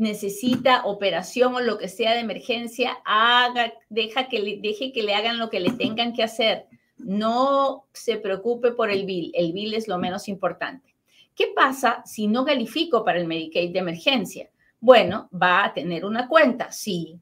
necesita 0.00 0.84
operación 0.84 1.54
o 1.54 1.60
lo 1.60 1.78
que 1.78 1.88
sea 1.88 2.14
de 2.14 2.20
emergencia, 2.20 2.98
haga, 3.04 3.72
deja 3.88 4.28
que 4.28 4.58
deje 4.60 4.92
que 4.92 5.02
le 5.02 5.14
hagan 5.14 5.38
lo 5.38 5.50
que 5.50 5.60
le 5.60 5.70
tengan 5.70 6.12
que 6.12 6.22
hacer 6.22 6.66
no 7.04 7.86
se 7.92 8.16
preocupe 8.16 8.72
por 8.72 8.90
el 8.90 9.04
bill, 9.04 9.32
el 9.34 9.52
bill 9.52 9.74
es 9.74 9.88
lo 9.88 9.98
menos 9.98 10.28
importante. 10.28 10.94
¿Qué 11.34 11.52
pasa 11.54 12.02
si 12.04 12.26
no 12.26 12.44
califico 12.44 13.04
para 13.04 13.18
el 13.18 13.26
Medicaid 13.26 13.72
de 13.72 13.78
emergencia? 13.78 14.50
Bueno, 14.80 15.28
va 15.30 15.64
a 15.64 15.74
tener 15.74 16.04
una 16.04 16.28
cuenta, 16.28 16.70
sí, 16.72 17.18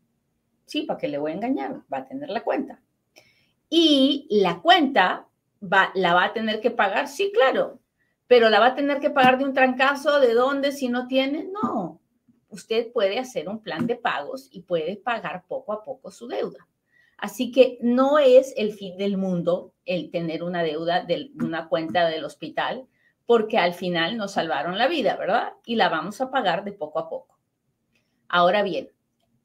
sí, 0.64 0.82
¿para 0.82 0.98
qué 0.98 1.08
le 1.08 1.18
voy 1.18 1.32
a 1.32 1.34
engañar? 1.34 1.82
Va 1.92 1.98
a 1.98 2.08
tener 2.08 2.28
la 2.30 2.42
cuenta. 2.42 2.80
Y 3.70 4.26
la 4.30 4.60
cuenta 4.60 5.26
va, 5.62 5.90
la 5.94 6.14
va 6.14 6.24
a 6.24 6.32
tener 6.32 6.60
que 6.60 6.70
pagar, 6.70 7.08
sí, 7.08 7.32
claro, 7.32 7.80
pero 8.26 8.50
la 8.50 8.60
va 8.60 8.66
a 8.66 8.74
tener 8.74 9.00
que 9.00 9.10
pagar 9.10 9.38
de 9.38 9.44
un 9.44 9.54
trancazo, 9.54 10.20
¿de 10.20 10.34
dónde 10.34 10.72
si 10.72 10.88
no 10.88 11.06
tiene? 11.06 11.48
No, 11.52 12.00
usted 12.48 12.92
puede 12.92 13.18
hacer 13.18 13.48
un 13.48 13.62
plan 13.62 13.86
de 13.86 13.96
pagos 13.96 14.48
y 14.50 14.62
puede 14.62 14.96
pagar 14.96 15.44
poco 15.46 15.72
a 15.72 15.84
poco 15.84 16.10
su 16.10 16.28
deuda. 16.28 16.66
Así 17.16 17.50
que 17.50 17.78
no 17.80 18.18
es 18.18 18.54
el 18.56 18.72
fin 18.72 18.96
del 18.96 19.16
mundo 19.16 19.74
el 19.84 20.10
tener 20.10 20.42
una 20.42 20.62
deuda 20.62 21.04
de 21.04 21.32
una 21.42 21.68
cuenta 21.68 22.08
del 22.08 22.24
hospital, 22.24 22.86
porque 23.26 23.58
al 23.58 23.74
final 23.74 24.16
nos 24.16 24.32
salvaron 24.32 24.78
la 24.78 24.88
vida, 24.88 25.16
¿verdad? 25.16 25.52
Y 25.66 25.76
la 25.76 25.88
vamos 25.88 26.20
a 26.20 26.30
pagar 26.30 26.64
de 26.64 26.72
poco 26.72 27.00
a 27.00 27.08
poco. 27.08 27.38
Ahora 28.28 28.62
bien, 28.62 28.90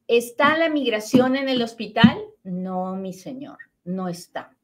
¿está 0.07 0.57
la 0.57 0.69
migración 0.69 1.35
en 1.35 1.49
el 1.49 1.61
hospital? 1.61 2.23
No, 2.43 2.95
mi 2.95 3.11
señor, 3.11 3.57
no 3.83 4.07
está. 4.07 4.55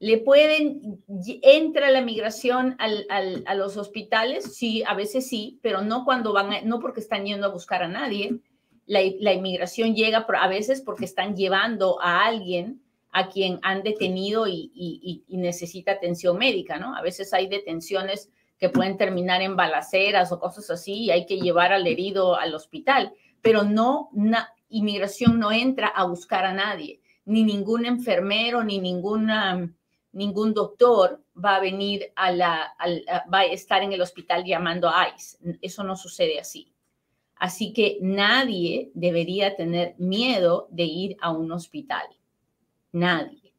¿Le 0.00 0.16
pueden, 0.16 1.04
entra 1.42 1.90
la 1.90 2.00
migración 2.00 2.74
a 2.78 3.54
los 3.54 3.76
hospitales? 3.76 4.56
Sí, 4.56 4.82
a 4.86 4.94
veces 4.94 5.28
sí, 5.28 5.60
pero 5.62 5.82
no 5.82 6.06
cuando 6.06 6.32
van, 6.32 6.66
no 6.66 6.80
porque 6.80 7.00
están 7.00 7.26
yendo 7.26 7.46
a 7.46 7.50
buscar 7.50 7.82
a 7.82 7.88
nadie, 7.88 8.40
la, 8.86 9.32
inmigración 9.32 9.94
llega 9.94 10.26
a 10.26 10.48
veces 10.48 10.80
porque 10.80 11.04
están 11.04 11.36
llevando 11.36 12.00
a 12.00 12.24
alguien 12.24 12.82
a 13.12 13.28
quien 13.28 13.60
han 13.62 13.82
detenido 13.82 14.46
y, 14.48 15.22
necesita 15.28 15.92
atención 15.92 16.38
médica, 16.38 16.78
¿no? 16.78 16.96
A 16.96 17.02
veces 17.02 17.32
hay 17.34 17.46
detenciones 17.46 18.30
que 18.58 18.68
pueden 18.68 18.96
terminar 18.96 19.42
en 19.42 19.54
balaceras 19.54 20.32
o 20.32 20.40
cosas 20.40 20.70
así 20.70 20.94
y 20.94 21.10
hay 21.10 21.26
que 21.26 21.38
llevar 21.38 21.72
al 21.72 21.86
herido 21.86 22.36
al 22.36 22.54
hospital, 22.54 23.12
pero 23.42 23.64
no, 23.64 24.10
inmigración 24.70 25.38
no 25.38 25.52
entra 25.52 25.88
a 25.88 26.04
buscar 26.04 26.44
a 26.44 26.54
nadie, 26.54 27.00
ni 27.24 27.44
ningún 27.44 27.84
enfermero, 27.84 28.64
ni 28.64 28.80
ninguna, 28.80 29.72
ningún 30.12 30.54
doctor 30.54 31.22
va 31.42 31.56
a 31.56 31.60
venir 31.60 32.12
a 32.16 32.32
la, 32.32 32.74
va 33.32 33.40
a 33.40 33.44
estar 33.46 33.82
en 33.82 33.92
el 33.92 34.00
hospital 34.00 34.44
llamando 34.44 34.88
a 34.88 35.08
ICE. 35.16 35.58
Eso 35.62 35.84
no 35.84 35.96
sucede 35.96 36.38
así. 36.38 36.72
Así 37.36 37.72
que 37.72 37.98
nadie 38.02 38.90
debería 38.94 39.56
tener 39.56 39.94
miedo 39.98 40.68
de 40.70 40.84
ir 40.84 41.16
a 41.20 41.30
un 41.30 41.50
hospital. 41.52 42.06
Nadie, 42.92 43.54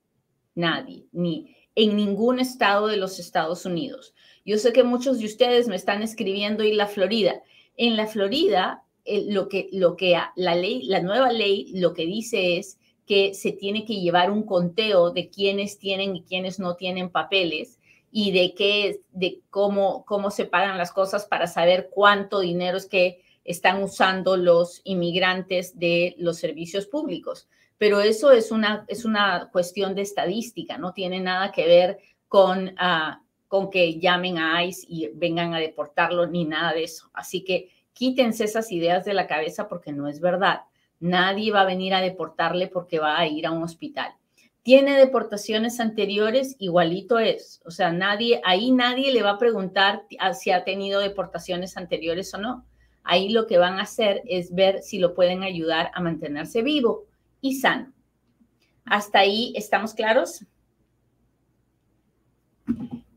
nadie, 0.54 1.08
ni 1.12 1.56
en 1.76 1.96
ningún 1.96 2.40
estado 2.40 2.88
de 2.88 2.98
los 2.98 3.18
Estados 3.18 3.66
Unidos. 3.66 4.14
Yo 4.46 4.58
sé 4.58 4.74
que 4.74 4.84
muchos 4.84 5.20
de 5.20 5.26
ustedes 5.26 5.68
me 5.68 5.76
están 5.76 6.04
escribiendo 6.04 6.64
en 6.64 6.78
la 6.78 6.88
Florida. 6.88 7.42
En 7.78 7.96
la 7.96 8.08
Florida, 8.08 8.84
lo 9.06 9.48
que, 9.48 9.70
lo 9.72 9.96
que 9.96 10.18
la 10.36 10.56
ley, 10.56 10.84
la 10.84 11.02
nueva 11.02 11.32
ley, 11.32 11.72
lo 11.74 11.94
que 11.94 12.06
dice 12.06 12.58
es 12.58 12.78
que 13.06 13.34
se 13.34 13.52
tiene 13.52 13.86
que 13.86 14.00
llevar 14.00 14.32
un 14.32 14.44
conteo 14.44 15.12
de 15.12 15.30
quiénes 15.30 15.80
tienen 15.80 16.16
y 16.16 16.24
quiénes 16.24 16.60
no 16.60 16.76
tienen 16.76 17.10
papeles 17.10 17.80
y 18.12 18.32
de 18.32 18.54
qué, 18.54 19.02
de 19.12 19.42
cómo, 19.50 20.06
cómo 20.06 20.32
se 20.32 20.46
pagan 20.46 20.78
las 20.78 20.92
cosas 20.92 21.26
para 21.26 21.48
saber 21.48 21.90
cuánto 21.92 22.40
dinero 22.40 22.78
es 22.78 22.86
que 22.86 23.22
están 23.44 23.82
usando 23.82 24.38
los 24.38 24.82
inmigrantes 24.84 25.80
de 25.80 26.16
los 26.18 26.38
servicios 26.38 26.86
públicos. 26.86 27.48
Pero 27.78 28.02
eso 28.02 28.32
es 28.32 28.52
una, 28.52 28.86
es 28.88 29.06
una 29.06 29.50
cuestión 29.52 29.96
de 29.96 30.04
estadística, 30.04 30.78
no 30.78 30.94
tiene 30.94 31.20
nada 31.20 31.52
que 31.52 31.66
ver 31.66 32.00
con, 32.28 32.76
ah, 32.78 33.24
con 33.48 33.70
que 33.70 34.00
llamen 34.00 34.38
a 34.38 34.64
ICE 34.64 34.86
y 34.88 35.08
vengan 35.14 35.54
a 35.54 35.60
deportarlo 35.60 36.28
ni 36.28 36.46
nada 36.46 36.74
de 36.74 36.84
eso. 36.84 37.10
Así 37.14 37.44
que 37.44 37.70
quítense 37.94 38.44
esas 38.44 38.72
ideas 38.72 39.04
de 39.04 39.14
la 39.14 39.28
cabeza 39.28 39.68
porque 39.68 39.92
no 39.92 40.08
es 40.08 40.20
verdad. 40.20 40.62
Nadie 41.02 41.52
va 41.52 41.62
a 41.62 41.66
venir 41.66 41.94
a 41.94 42.00
deportarle 42.00 42.68
porque 42.68 43.00
va 43.00 43.20
a 43.20 43.28
ir 43.28 43.46
a 43.46 43.52
un 43.52 43.64
hospital. 43.64 44.14
Tiene 44.64 44.96
deportaciones 44.98 45.80
anteriores, 45.80 46.56
igualito 46.60 47.20
es. 47.20 47.62
O 47.66 47.72
sea, 47.72 47.92
nadie, 47.92 48.40
ahí 48.46 48.72
nadie 48.72 49.12
le 49.12 49.24
va 49.24 49.32
a 49.32 49.38
preguntar 49.38 50.04
si 50.34 50.52
ha 50.52 50.64
tenido 50.64 51.02
deportaciones 51.02 51.76
anteriores 51.76 52.34
o 52.34 52.38
no 52.38 52.66
Ahí 53.04 53.30
lo 53.30 53.48
que 53.48 53.58
van 53.58 53.80
a 53.80 53.84
hacer 53.84 54.22
es 54.26 54.54
ver 54.54 54.82
si 54.84 55.00
lo 55.00 55.14
pueden 55.14 55.44
ayudar 55.44 55.92
a 55.94 56.02
mantenerse 56.02 56.62
vivo 56.62 57.06
y 57.42 57.56
sano. 57.56 57.92
¿Hasta 58.86 59.20
ahí 59.20 59.54
estamos 59.56 59.94
claros? 59.94 60.46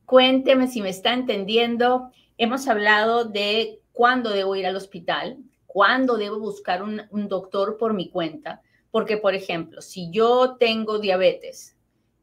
Cuénteme 0.07 0.69
si 0.69 0.81
me 0.81 0.89
está 0.89 1.13
entendiendo. 1.13 2.11
Hemos 2.39 2.67
hablado 2.69 3.25
de 3.25 3.81
cuándo 3.93 4.31
debo 4.31 4.57
ir 4.57 4.67
al 4.67 4.77
hospital, 4.77 5.39
cuándo 5.75 6.17
debo 6.17 6.39
buscar 6.39 6.85
un, 6.85 7.29
doctor 7.29 7.79
por 7.79 7.95
mi 7.95 8.09
cuenta, 8.09 8.63
porque, 8.93 9.17
por 9.17 9.35
ejemplo, 9.35 9.83
si 9.83 10.09
yo 10.13 10.55
tengo 10.57 11.01
diabetes 11.01 11.77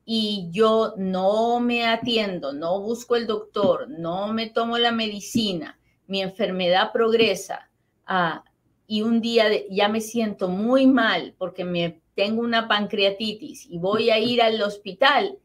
y 0.06 0.48
yo 0.52 0.94
no 0.96 1.60
me 1.60 1.86
atiendo, 1.86 2.54
no 2.54 2.80
busco 2.80 3.18
el 3.18 3.28
doctor, 3.28 3.90
no 3.90 4.32
me 4.32 4.50
tomo 4.50 4.78
la 4.78 4.94
medicina, 4.94 5.78
mi 6.08 6.22
enfermedad 6.22 6.94
progresa 6.94 7.70
ah, 8.06 8.46
y 8.88 9.02
un 9.02 9.20
día 9.20 9.48
ya 9.70 9.90
me 9.90 10.00
siento 10.00 10.48
muy 10.48 10.88
mal 10.88 11.36
porque 11.38 11.66
me 11.66 12.00
tengo 12.16 12.44
una 12.44 12.70
pancreatitis 12.70 13.68
y 13.70 13.80
voy 13.80 14.12
a 14.12 14.20
ir 14.20 14.42
al 14.42 14.62
hospital, 14.62 15.40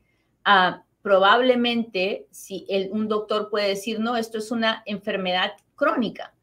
uh, 0.46 0.76
probablemente 1.02 2.28
si 2.30 2.68
un 2.92 3.08
doctor 3.08 3.50
puede 3.50 3.70
decir, 3.70 3.98
no, 3.98 4.16
esto 4.16 4.38
es 4.38 4.52
una 4.52 4.84
enfermedad 4.86 5.54
crónica 5.74 6.35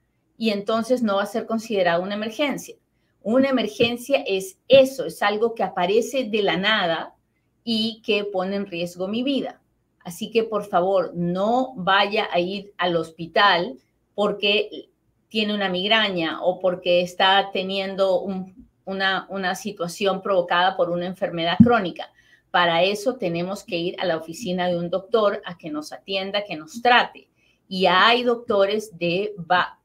y 0.43 0.49
entonces 0.49 1.01
no 1.01 1.15
va 1.15 1.23
a 1.23 1.25
ser 1.25 1.45
considerada 1.45 1.99
una 1.99 2.15
emergencia. 2.15 2.75
Una 3.21 3.47
emergencia 3.47 4.21
es 4.27 4.57
eso, 4.67 5.05
es 5.05 5.23
algo 5.23 5.55
que 5.55 5.63
aparece 5.63 6.25
de 6.25 6.43
la 6.43 6.57
nada 6.57 7.15
y 7.63 8.01
que 8.05 8.25
pone 8.25 8.57
en 8.57 8.65
riesgo 8.65 9.07
mi 9.07 9.23
vida. 9.23 9.61
Así 10.03 10.31
que 10.31 10.43
por 10.43 10.65
favor, 10.65 11.13
no 11.15 11.71
vaya 11.77 12.27
a 12.29 12.41
ir 12.41 12.73
al 12.77 12.97
hospital 12.97 13.77
porque 14.15 14.89
tiene 15.29 15.55
una 15.55 15.69
migraña 15.69 16.41
o 16.41 16.59
porque 16.59 16.99
está 16.99 17.49
teniendo 17.53 18.19
una, 18.19 19.25
una 19.29 19.55
situación 19.55 20.21
provocada 20.21 20.75
por 20.75 20.89
una 20.89 21.05
enfermedad 21.05 21.55
crónica. 21.63 22.11
Para 22.51 22.83
eso 22.83 23.15
tenemos 23.15 23.63
que 23.63 23.77
ir 23.77 23.95
a 23.97 24.03
la 24.03 24.17
oficina 24.17 24.67
de 24.67 24.77
un 24.77 24.89
doctor 24.89 25.41
a 25.45 25.57
que 25.57 25.69
nos 25.69 25.93
atienda, 25.93 26.43
que 26.43 26.57
nos 26.57 26.81
trate. 26.81 27.29
Y 27.73 27.87
hay 27.87 28.21
doctores 28.21 28.95
de 28.99 29.33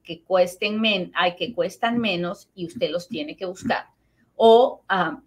que 0.05 0.23
cuesten 0.23 0.79
cuestan 1.55 1.97
menos 1.97 2.51
y 2.55 2.67
usted 2.67 2.91
los 2.91 3.09
tiene 3.09 3.35
que 3.35 3.47
buscar. 3.47 3.87
O 4.37 4.83
ah, 4.91 5.23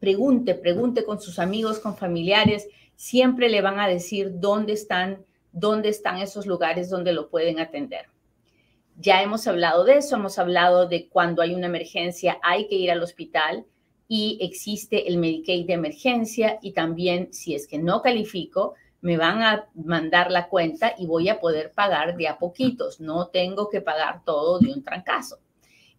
pregunte, 0.00 0.54
pregunte 0.54 1.04
con 1.04 1.20
sus 1.20 1.38
amigos, 1.38 1.80
con 1.80 1.98
familiares, 1.98 2.66
siempre 2.94 3.50
le 3.50 3.60
van 3.60 3.78
a 3.78 3.88
decir 3.88 4.40
dónde 4.40 4.72
están, 4.72 5.22
dónde 5.52 5.90
están 5.90 6.16
esos 6.16 6.46
lugares 6.46 6.88
donde 6.88 7.12
lo 7.12 7.28
pueden 7.28 7.60
atender. 7.60 8.06
Ya 8.96 9.22
hemos 9.22 9.46
hablado 9.46 9.84
de 9.84 9.98
eso, 9.98 10.16
hemos 10.16 10.38
hablado 10.38 10.88
de 10.88 11.10
cuando 11.10 11.42
hay 11.42 11.54
una 11.54 11.66
emergencia 11.66 12.38
hay 12.42 12.68
que 12.68 12.76
ir 12.76 12.90
al 12.90 13.02
hospital 13.02 13.66
y 14.08 14.38
existe 14.40 15.08
el 15.08 15.18
Medicaid 15.18 15.66
de 15.66 15.74
emergencia 15.74 16.58
y 16.62 16.72
también 16.72 17.34
si 17.34 17.54
es 17.54 17.66
que 17.66 17.78
no 17.78 18.00
califico, 18.00 18.76
me 19.00 19.16
van 19.16 19.42
a 19.42 19.68
mandar 19.74 20.30
la 20.30 20.48
cuenta 20.48 20.94
y 20.98 21.06
voy 21.06 21.28
a 21.28 21.40
poder 21.40 21.72
pagar 21.72 22.16
de 22.16 22.28
a 22.28 22.38
poquitos, 22.38 23.00
no 23.00 23.28
tengo 23.28 23.68
que 23.68 23.80
pagar 23.80 24.24
todo 24.24 24.58
de 24.58 24.72
un 24.72 24.82
trancazo. 24.82 25.38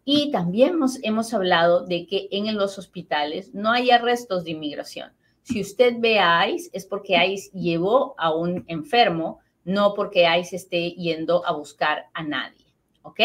Y 0.03 0.31
también 0.31 0.69
hemos, 0.69 0.99
hemos 1.03 1.33
hablado 1.33 1.85
de 1.85 2.07
que 2.07 2.27
en 2.31 2.55
los 2.55 2.77
hospitales 2.77 3.53
no 3.53 3.71
hay 3.71 3.91
arrestos 3.91 4.43
de 4.43 4.51
inmigración. 4.51 5.11
Si 5.43 5.61
usted 5.61 5.95
ve 5.99 6.19
a 6.19 6.49
ICE 6.49 6.69
es 6.73 6.85
porque 6.85 7.25
ICE 7.25 7.51
llevó 7.51 8.15
a 8.17 8.33
un 8.33 8.65
enfermo, 8.67 9.39
no 9.63 9.93
porque 9.93 10.25
ICE 10.39 10.55
esté 10.55 10.91
yendo 10.91 11.45
a 11.45 11.51
buscar 11.51 12.05
a 12.13 12.23
nadie. 12.23 12.65
¿Ok? 13.01 13.19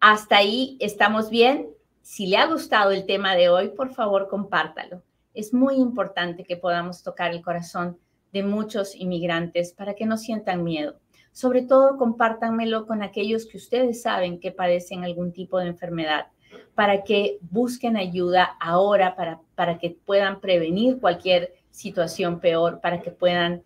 Hasta 0.00 0.38
ahí 0.38 0.76
estamos 0.80 1.30
bien. 1.30 1.68
Si 2.00 2.26
le 2.26 2.36
ha 2.36 2.46
gustado 2.46 2.90
el 2.90 3.06
tema 3.06 3.34
de 3.34 3.48
hoy, 3.48 3.68
por 3.68 3.94
favor, 3.94 4.28
compártalo. 4.28 5.02
Es 5.32 5.54
muy 5.54 5.76
importante 5.76 6.44
que 6.44 6.56
podamos 6.56 7.02
tocar 7.02 7.30
el 7.30 7.40
corazón 7.40 7.98
de 8.32 8.42
muchos 8.42 8.94
inmigrantes 8.94 9.72
para 9.72 9.94
que 9.94 10.06
no 10.06 10.16
sientan 10.16 10.64
miedo. 10.64 10.96
Sobre 11.32 11.62
todo, 11.62 11.96
compártanmelo 11.96 12.86
con 12.86 13.02
aquellos 13.02 13.46
que 13.46 13.56
ustedes 13.56 14.02
saben 14.02 14.38
que 14.38 14.52
padecen 14.52 15.04
algún 15.04 15.32
tipo 15.32 15.58
de 15.58 15.68
enfermedad, 15.68 16.26
para 16.74 17.04
que 17.04 17.38
busquen 17.40 17.96
ayuda 17.96 18.56
ahora, 18.60 19.16
para, 19.16 19.40
para 19.54 19.78
que 19.78 19.96
puedan 20.04 20.40
prevenir 20.40 20.98
cualquier 21.00 21.54
situación 21.70 22.40
peor, 22.40 22.80
para 22.80 23.00
que 23.00 23.10
puedan 23.10 23.62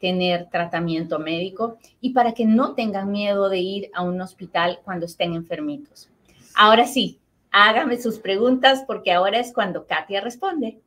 tener 0.00 0.48
tratamiento 0.50 1.18
médico 1.18 1.78
y 2.00 2.10
para 2.10 2.32
que 2.32 2.44
no 2.44 2.74
tengan 2.74 3.10
miedo 3.10 3.48
de 3.48 3.58
ir 3.58 3.90
a 3.94 4.02
un 4.02 4.20
hospital 4.20 4.80
cuando 4.84 5.06
estén 5.06 5.34
enfermitos. 5.34 6.08
Ahora 6.54 6.86
sí, 6.86 7.18
hágame 7.50 7.98
sus 7.98 8.18
preguntas 8.18 8.84
porque 8.86 9.12
ahora 9.12 9.38
es 9.38 9.52
cuando 9.52 9.86
Katia 9.86 10.20
responde. 10.20 10.80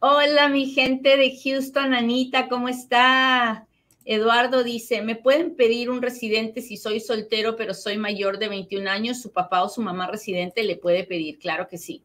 Hola, 0.00 0.48
mi 0.48 0.66
gente 0.66 1.16
de 1.16 1.36
Houston, 1.42 1.92
Anita, 1.92 2.48
¿cómo 2.48 2.68
está? 2.68 3.66
Eduardo 4.04 4.62
dice, 4.62 5.02
¿me 5.02 5.16
pueden 5.16 5.56
pedir 5.56 5.90
un 5.90 6.02
residente 6.02 6.62
si 6.62 6.76
soy 6.76 7.00
soltero 7.00 7.56
pero 7.56 7.74
soy 7.74 7.98
mayor 7.98 8.38
de 8.38 8.46
21 8.46 8.88
años? 8.88 9.20
Su 9.20 9.32
papá 9.32 9.64
o 9.64 9.68
su 9.68 9.82
mamá 9.82 10.06
residente 10.06 10.62
le 10.62 10.76
puede 10.76 11.02
pedir, 11.02 11.40
claro 11.40 11.66
que 11.66 11.78
sí. 11.78 12.04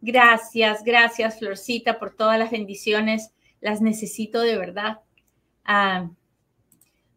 Gracias, 0.00 0.82
gracias 0.82 1.38
Florcita 1.38 1.98
por 1.98 2.16
todas 2.16 2.38
las 2.38 2.50
bendiciones, 2.50 3.30
las 3.60 3.82
necesito 3.82 4.40
de 4.40 4.56
verdad. 4.56 5.00
Ah, 5.66 6.08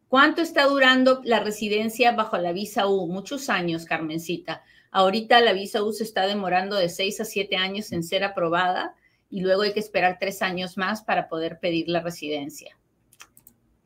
¿Cuánto 0.09 0.41
está 0.41 0.65
durando 0.65 1.21
la 1.23 1.39
residencia 1.39 2.11
bajo 2.11 2.37
la 2.37 2.51
visa 2.51 2.85
U? 2.85 3.07
Muchos 3.07 3.47
años, 3.47 3.85
Carmencita. 3.85 4.61
Ahorita 4.91 5.39
la 5.39 5.53
visa 5.53 5.81
U 5.81 5.93
se 5.93 6.03
está 6.03 6.27
demorando 6.27 6.75
de 6.75 6.89
6 6.89 7.21
a 7.21 7.23
7 7.23 7.55
años 7.55 7.93
en 7.93 8.03
ser 8.03 8.25
aprobada 8.25 8.93
y 9.31 9.39
luego 9.39 9.61
hay 9.61 9.73
que 9.73 9.79
esperar 9.79 10.17
tres 10.19 10.41
años 10.41 10.77
más 10.77 11.01
para 11.01 11.29
poder 11.29 11.59
pedir 11.59 11.87
la 11.87 12.01
residencia. 12.01 12.77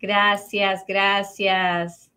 Gracias, 0.02 0.84
gracias. 0.88 2.10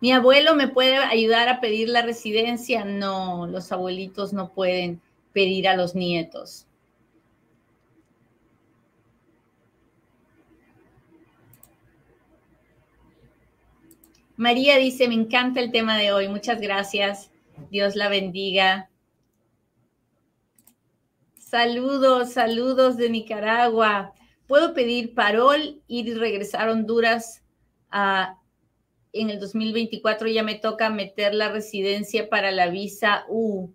¿Mi 0.00 0.12
abuelo 0.12 0.54
me 0.54 0.68
puede 0.68 0.96
ayudar 0.96 1.48
a 1.48 1.60
pedir 1.60 1.88
la 1.88 2.02
residencia? 2.02 2.84
No, 2.84 3.46
los 3.46 3.72
abuelitos 3.72 4.32
no 4.32 4.52
pueden 4.52 5.00
pedir 5.32 5.66
a 5.66 5.76
los 5.76 5.94
nietos. 5.94 6.66
María 14.36 14.76
dice, 14.76 15.06
me 15.06 15.14
encanta 15.14 15.60
el 15.60 15.70
tema 15.70 15.98
de 15.98 16.12
hoy. 16.12 16.28
Muchas 16.28 16.60
gracias. 16.60 17.30
Dios 17.70 17.94
la 17.94 18.08
bendiga. 18.08 18.89
Saludos, 21.50 22.32
saludos 22.32 22.96
de 22.96 23.10
Nicaragua 23.10 24.14
puedo 24.50 24.74
pedir 24.74 25.14
parol, 25.14 25.80
y 25.86 26.12
regresar 26.12 26.68
a 26.68 26.72
Honduras 26.72 27.44
en 29.12 29.30
el 29.30 29.38
2024. 29.38 30.26
Ya 30.26 30.42
me 30.42 30.56
toca 30.56 30.90
meter 30.90 31.34
la 31.34 31.50
residencia 31.50 32.28
para 32.28 32.50
la 32.50 32.68
visa 32.68 33.24
U. 33.28 33.72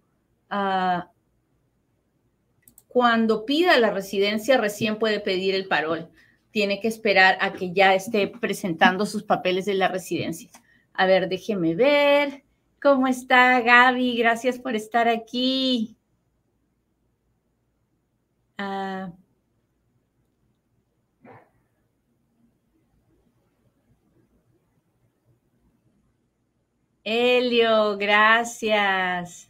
cuando 2.89 3.45
pida 3.45 3.79
la 3.79 3.91
residencia, 3.91 4.57
recién 4.57 4.99
puede 4.99 5.21
pedir 5.21 5.55
el 5.55 5.69
parol. 5.69 6.09
Tiene 6.51 6.81
que 6.81 6.89
esperar 6.89 7.37
a 7.39 7.53
que 7.53 7.71
ya 7.71 7.95
esté 7.95 8.27
presentando 8.27 9.05
sus 9.05 9.23
papeles 9.23 9.63
de 9.65 9.75
la 9.75 9.87
residencia. 9.87 10.49
A 10.93 11.05
ver, 11.05 11.29
déjeme 11.29 11.73
ver. 11.73 12.43
¿Cómo 12.81 13.07
está 13.07 13.61
Gaby? 13.61 14.17
Gracias 14.17 14.59
por 14.59 14.75
estar 14.75 15.07
aquí. 15.07 15.95
Ah, 18.57 19.11
Elio, 27.05 27.97
gracias. 27.97 29.49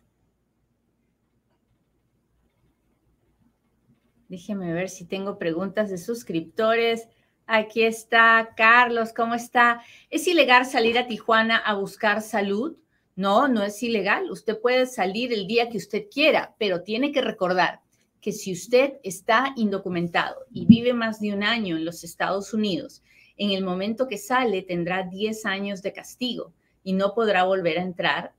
Déjeme 4.27 4.73
ver 4.73 4.89
si 4.89 5.05
tengo 5.05 5.37
preguntas 5.39 5.89
de 5.89 5.97
suscriptores. 5.97 7.07
Aquí 7.47 7.83
está 7.83 8.53
Carlos, 8.57 9.13
¿cómo 9.13 9.35
está? 9.35 9.81
¿Es 10.09 10.27
ilegal 10.27 10.65
salir 10.65 10.97
a 10.97 11.07
Tijuana 11.07 11.57
a 11.57 11.75
buscar 11.75 12.21
salud? 12.21 12.75
No, 13.15 13.47
no 13.47 13.63
es 13.63 13.81
ilegal. 13.83 14.29
Usted 14.31 14.59
puede 14.59 14.87
salir 14.87 15.31
el 15.31 15.47
día 15.47 15.69
que 15.69 15.77
usted 15.77 16.05
quiera, 16.11 16.55
pero 16.59 16.83
tiene 16.83 17.11
que 17.11 17.21
recordar 17.21 17.84
que 18.25 18.31
si 18.31 18.53
usted 18.53 18.93
está 19.03 19.53
indocumentado 19.55 20.47
y 20.51 20.65
vive 20.65 20.95
más 20.95 21.19
de 21.19 21.31
un 21.31 21.43
año 21.43 21.77
en 21.77 21.85
los 21.85 22.03
Estados 22.03 22.55
Unidos, 22.55 23.03
en 23.37 23.51
el 23.51 23.63
momento 23.63 24.07
que 24.07 24.17
sale 24.17 24.63
tendrá 24.63 25.03
10 25.03 25.45
años 25.45 25.83
de 25.83 25.93
castigo 25.93 26.51
y 26.83 26.93
no 26.93 27.13
podrá 27.13 27.43
volver 27.43 27.77
a 27.77 27.83
entrar 27.83 28.33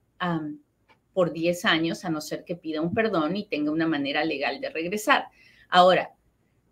por 1.12 1.33
10 1.33 1.64
años 1.66 2.05
a 2.05 2.11
no 2.11 2.20
ser 2.20 2.42
que 2.42 2.57
pida 2.57 2.81
un 2.81 2.94
perdón 2.94 3.37
y 3.37 3.46
tenga 3.46 3.70
una 3.70 3.87
manera 3.87 4.25
legal 4.25 4.61
de 4.61 4.70
regresar. 4.70 5.27
Ahora, 5.68 6.16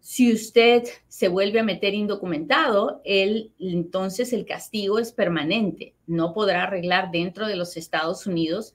si 0.01 0.33
usted 0.33 0.83
se 1.07 1.29
vuelve 1.29 1.61
a 1.61 1.63
meter 1.63 1.95
indocumentado, 1.95 3.01
entonces 3.05 4.33
el 4.33 4.45
castigo 4.45 4.99
es 4.99 5.13
permanente. 5.13 5.95
No 6.09 6.35
podrá 6.35 6.65
arreglar 6.65 7.13
dentro 7.13 7.47
de 7.47 7.55
los 7.55 7.77
Estados 7.77 8.27
Unidos, 8.27 8.75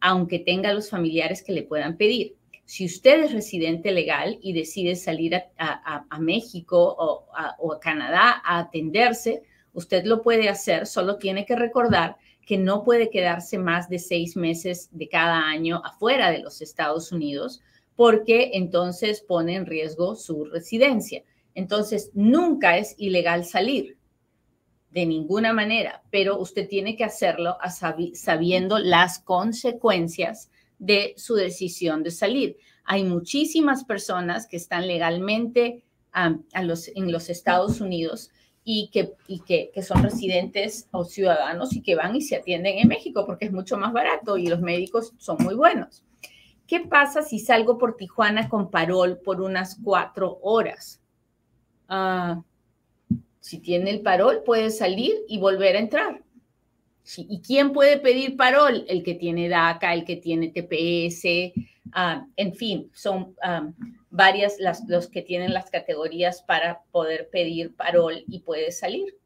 aunque 0.00 0.40
tenga 0.40 0.74
los 0.74 0.90
familiares 0.90 1.40
que 1.44 1.52
le 1.52 1.62
puedan 1.62 1.96
pedir. 1.96 2.34
Si 2.64 2.86
usted 2.86 3.24
es 3.24 3.32
residente 3.32 3.92
legal 3.92 4.38
y 4.42 4.52
decide 4.52 4.96
salir 4.96 5.34
a, 5.58 6.18
México 6.18 6.96
o 6.98 7.72
a 7.72 7.80
Canadá 7.80 8.42
a 8.44 8.58
atenderse, 8.58 9.42
Usted 9.74 10.04
lo 10.04 10.22
puede 10.22 10.48
hacer, 10.48 10.86
solo 10.86 11.18
tiene 11.18 11.44
que 11.44 11.56
recordar 11.56 12.16
que 12.46 12.56
no 12.56 12.84
puede 12.84 13.10
quedarse 13.10 13.58
más 13.58 13.88
de 13.88 13.98
seis 13.98 14.36
meses 14.36 14.88
de 14.92 15.08
cada 15.08 15.48
año 15.48 15.82
afuera 15.84 16.30
de 16.30 16.38
los 16.38 16.62
Estados 16.62 17.10
Unidos, 17.10 17.60
porque 17.96 18.52
entonces 18.54 19.20
pone 19.20 19.56
en 19.56 19.66
riesgo 19.66 20.14
su 20.14 20.44
residencia. 20.44 21.24
Entonces, 21.56 22.10
nunca 22.14 22.78
es 22.78 22.94
ilegal 22.98 23.44
salir, 23.44 23.96
de 24.90 25.06
ninguna 25.06 25.52
manera, 25.52 26.04
pero 26.10 26.38
usted 26.38 26.68
tiene 26.68 26.94
que 26.94 27.02
hacerlo 27.02 27.56
sabiendo 28.12 28.78
las 28.78 29.18
consecuencias 29.18 30.50
de 30.84 31.14
su 31.16 31.34
decisión 31.34 32.02
de 32.02 32.10
salir. 32.10 32.56
Hay 32.84 33.04
muchísimas 33.04 33.84
personas 33.84 34.46
que 34.46 34.56
están 34.56 34.86
legalmente 34.86 35.84
los, 36.62 36.88
en 36.88 37.10
los 37.10 37.30
Estados 37.30 37.80
Unidos 37.80 38.30
y, 38.62 38.90
que, 38.92 39.14
y 39.26 39.40
que, 39.40 39.70
que, 39.74 39.82
son 39.82 40.02
residentes 40.02 40.88
o 40.92 41.04
ciudadanos 41.04 41.74
y 41.74 41.82
que 41.82 41.96
van 41.96 42.16
y 42.16 42.22
se 42.22 42.36
atienden 42.36 42.78
en 42.78 42.88
México 42.88 43.24
porque 43.26 43.46
es 43.46 43.52
mucho 43.52 43.76
más 43.76 43.92
barato 43.92 44.36
y 44.36 44.46
los 44.46 44.60
médicos 44.60 45.12
son 45.18 45.36
muy 45.40 45.54
buenos. 45.54 46.04
¿Qué 46.66 46.80
pasa 46.80 47.22
si 47.22 47.38
salgo 47.38 47.76
por 47.76 47.96
Tijuana 47.96 48.48
con 48.48 48.70
parol 48.70 49.18
por 49.22 49.40
unas 49.40 49.78
cuatro 49.82 50.38
horas? 50.42 51.00
Ah, 51.88 52.42
si 53.40 53.58
tiene 53.58 53.90
el 53.90 54.00
parol, 54.00 54.42
puede 54.44 54.70
salir 54.70 55.12
y 55.28 55.38
volver 55.38 55.76
a 55.76 55.80
entrar. 55.80 56.22
¿Y 57.16 57.42
quién 57.42 57.72
puede 57.72 57.98
pedir 57.98 58.36
parol? 58.36 58.84
El 58.88 59.02
que 59.02 59.14
tiene 59.14 59.48
DACA, 59.48 59.92
el 59.92 60.04
que 60.04 60.16
tiene 60.16 60.48
TPS, 60.48 61.52
ah, 61.92 62.26
en 62.36 62.54
fin, 62.54 62.90
son 62.94 63.36
ah, 63.42 63.68
varias 64.10 64.58
las, 64.58 64.84
los 64.88 65.08
que 65.08 65.20
tienen 65.20 65.52
las 65.52 65.70
categorías 65.70 66.42
para 66.42 66.82
poder 66.92 67.28
pedir 67.30 67.76
parol 67.76 68.24
y 68.26 68.40
puede 68.40 68.72
salir. 68.72 69.18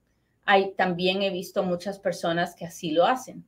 Hay, 0.44 0.72
también 0.76 1.22
he 1.22 1.30
visto 1.30 1.62
muchas 1.62 2.00
personas 2.00 2.56
que 2.56 2.64
así 2.64 2.90
lo 2.90 3.04
hacen. 3.04 3.44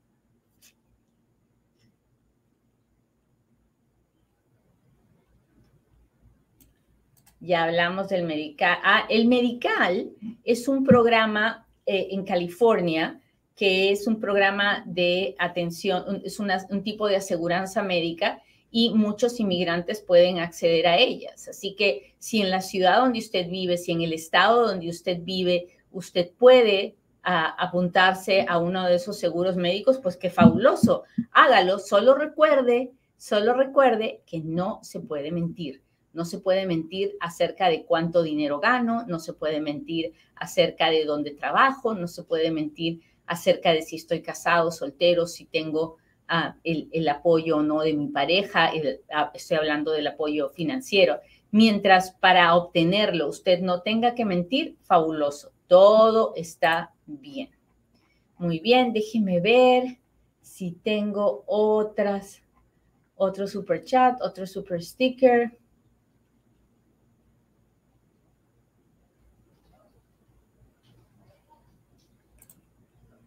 Ya 7.41 7.65
hablamos 7.65 8.09
del 8.09 8.25
medical. 8.25 8.79
Ah, 8.85 9.07
el 9.09 9.27
medical 9.27 10.13
es 10.45 10.69
un 10.69 10.85
programa 10.85 11.67
eh, 11.85 12.09
en 12.13 12.25
California 12.25 13.21
que 13.61 13.91
es 13.91 14.07
un 14.07 14.21
programa 14.21 14.83
de 14.87 15.37
atención, 15.39 16.23
es 16.25 16.41
un 16.41 16.83
tipo 16.83 17.09
de 17.09 17.17
aseguranza 17.17 17.83
médica 17.83 18.41
y 18.71 18.95
muchos 18.95 19.39
inmigrantes 19.39 20.01
pueden 20.01 20.39
acceder 20.39 20.87
a 20.87 20.97
ellas. 20.97 21.47
Así 21.47 21.75
que 21.77 22.15
si 22.19 22.41
en 22.41 22.49
la 22.49 22.63
ciudad 22.63 23.01
donde 23.01 23.19
usted 23.19 23.51
vive, 23.51 23.77
si 23.77 23.93
en 23.93 24.01
el 24.01 24.15
estado 24.15 24.67
donde 24.67 24.89
usted 24.89 25.19
vive, 25.21 25.77
usted 25.91 26.31
puede 26.39 26.97
apuntarse 27.23 28.47
a 28.49 28.57
uno 28.57 28.87
de 28.87 28.95
esos 28.95 29.19
seguros 29.19 29.57
médicos, 29.57 29.99
pues 29.99 30.17
qué 30.17 30.31
fabuloso. 30.31 31.03
Hágalo, 31.31 31.79
solo 31.81 32.15
recuerde, 32.15 32.93
solo 33.19 33.53
recuerde 33.53 34.23
que 34.25 34.41
no 34.41 34.81
se 34.83 35.01
puede 35.01 35.33
mentir. 35.33 35.83
No 36.15 36.25
se 36.25 36.39
puede 36.39 36.65
mentir 36.65 37.15
acerca 37.21 37.69
de 37.69 37.85
cuánto 37.85 38.23
dinero 38.23 38.59
gano, 38.59 39.05
no 39.07 39.21
se 39.21 39.35
puede 39.35 39.61
mentir 39.61 40.15
acerca 40.35 40.89
de 40.89 41.05
dónde 41.05 41.33
trabajo, 41.33 41.95
no 41.95 42.09
se 42.09 42.25
puede 42.25 42.51
mentir 42.51 43.03
acerca 43.31 43.73
de 43.73 43.83
si 43.83 43.95
estoy 43.95 44.23
casado, 44.23 44.73
soltero, 44.73 45.25
si 45.25 45.45
tengo 45.45 45.99
ah, 46.27 46.57
el, 46.65 47.09
apoyo 47.09 47.59
o 47.59 47.63
no 47.63 47.83
de 47.83 47.95
mi 47.95 48.09
pareja, 48.09 48.73
ah, 49.15 49.31
estoy 49.33 49.57
hablando 49.57 49.93
del 49.93 50.09
apoyo 50.09 50.49
financiero. 50.49 51.21
Mientras 51.53 52.11
para 52.11 52.57
obtenerlo 52.57 53.29
usted 53.29 53.61
no 53.61 53.83
tenga 53.83 54.17
que 54.17 54.25
mentir, 54.25 54.77
fabuloso, 54.83 55.53
todo 55.69 56.33
está 56.35 56.93
bien. 57.07 57.51
Muy 58.37 58.59
bien, 58.59 58.93
déjeme 58.93 59.41
ver 59.41 60.01
si 60.41 60.73
tengo 60.73 61.45
otras, 61.47 62.43
otro 63.15 63.47
super 63.47 63.85
chat, 63.85 64.21
otro 64.23 64.45
super 64.45 64.83
sticker. 64.83 65.57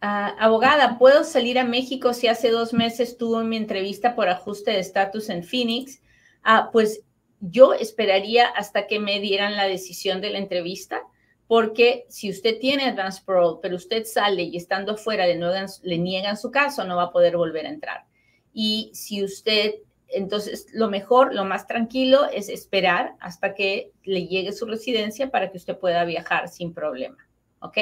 Ah, 0.06 0.36
abogada, 0.38 0.98
¿puedo 0.98 1.24
salir 1.24 1.58
a 1.58 1.64
México 1.64 2.12
si 2.12 2.28
hace 2.28 2.50
dos 2.50 2.74
meses 2.74 3.16
tuve 3.16 3.42
mi 3.42 3.56
entrevista 3.56 4.14
por 4.14 4.28
ajuste 4.28 4.72
de 4.72 4.80
estatus 4.80 5.30
en 5.30 5.42
Phoenix? 5.42 6.02
Ah, 6.42 6.68
pues 6.70 7.00
yo 7.40 7.72
esperaría 7.72 8.48
hasta 8.48 8.86
que 8.86 9.00
me 9.00 9.18
dieran 9.20 9.56
la 9.56 9.66
decisión 9.66 10.20
de 10.20 10.28
la 10.28 10.36
entrevista, 10.36 11.00
porque 11.46 12.04
si 12.10 12.28
usted 12.28 12.58
tiene 12.58 12.84
advance 12.84 13.22
parole, 13.24 13.60
pero 13.62 13.76
usted 13.76 14.04
sale 14.04 14.42
y 14.42 14.58
estando 14.58 14.92
afuera 14.92 15.26
le, 15.26 15.40
le 15.84 15.98
niegan 15.98 16.36
su 16.36 16.50
caso, 16.50 16.84
no 16.84 16.96
va 16.96 17.04
a 17.04 17.10
poder 17.10 17.38
volver 17.38 17.64
a 17.64 17.70
entrar. 17.70 18.04
Y 18.52 18.90
si 18.92 19.24
usted, 19.24 19.76
entonces 20.08 20.66
lo 20.74 20.90
mejor, 20.90 21.34
lo 21.34 21.46
más 21.46 21.66
tranquilo 21.66 22.28
es 22.30 22.50
esperar 22.50 23.14
hasta 23.20 23.54
que 23.54 23.90
le 24.02 24.26
llegue 24.26 24.52
su 24.52 24.66
residencia 24.66 25.30
para 25.30 25.50
que 25.50 25.56
usted 25.56 25.78
pueda 25.78 26.04
viajar 26.04 26.50
sin 26.50 26.74
problema. 26.74 27.16
¿Ok? 27.60 27.78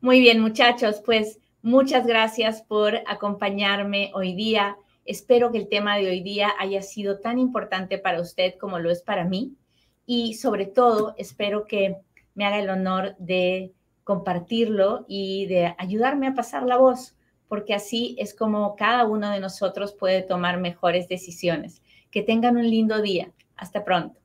Muy 0.00 0.20
bien, 0.20 0.40
muchachos, 0.40 1.02
pues 1.04 1.40
muchas 1.62 2.06
gracias 2.06 2.62
por 2.62 2.96
acompañarme 3.06 4.10
hoy 4.14 4.34
día. 4.34 4.76
Espero 5.04 5.50
que 5.50 5.58
el 5.58 5.68
tema 5.68 5.96
de 5.96 6.08
hoy 6.08 6.22
día 6.22 6.52
haya 6.58 6.82
sido 6.82 7.18
tan 7.20 7.38
importante 7.38 7.98
para 7.98 8.20
usted 8.20 8.54
como 8.60 8.78
lo 8.78 8.90
es 8.90 9.02
para 9.02 9.24
mí. 9.24 9.56
Y 10.06 10.34
sobre 10.34 10.66
todo, 10.66 11.14
espero 11.18 11.66
que 11.66 11.96
me 12.34 12.44
haga 12.44 12.60
el 12.60 12.70
honor 12.70 13.16
de 13.18 13.72
compartirlo 14.04 15.04
y 15.08 15.46
de 15.46 15.74
ayudarme 15.78 16.28
a 16.28 16.34
pasar 16.34 16.62
la 16.62 16.76
voz, 16.76 17.16
porque 17.48 17.74
así 17.74 18.14
es 18.18 18.34
como 18.34 18.76
cada 18.76 19.04
uno 19.04 19.30
de 19.30 19.40
nosotros 19.40 19.92
puede 19.92 20.22
tomar 20.22 20.58
mejores 20.58 21.08
decisiones. 21.08 21.82
Que 22.10 22.22
tengan 22.22 22.56
un 22.56 22.70
lindo 22.70 23.02
día. 23.02 23.32
Hasta 23.56 23.84
pronto. 23.84 24.20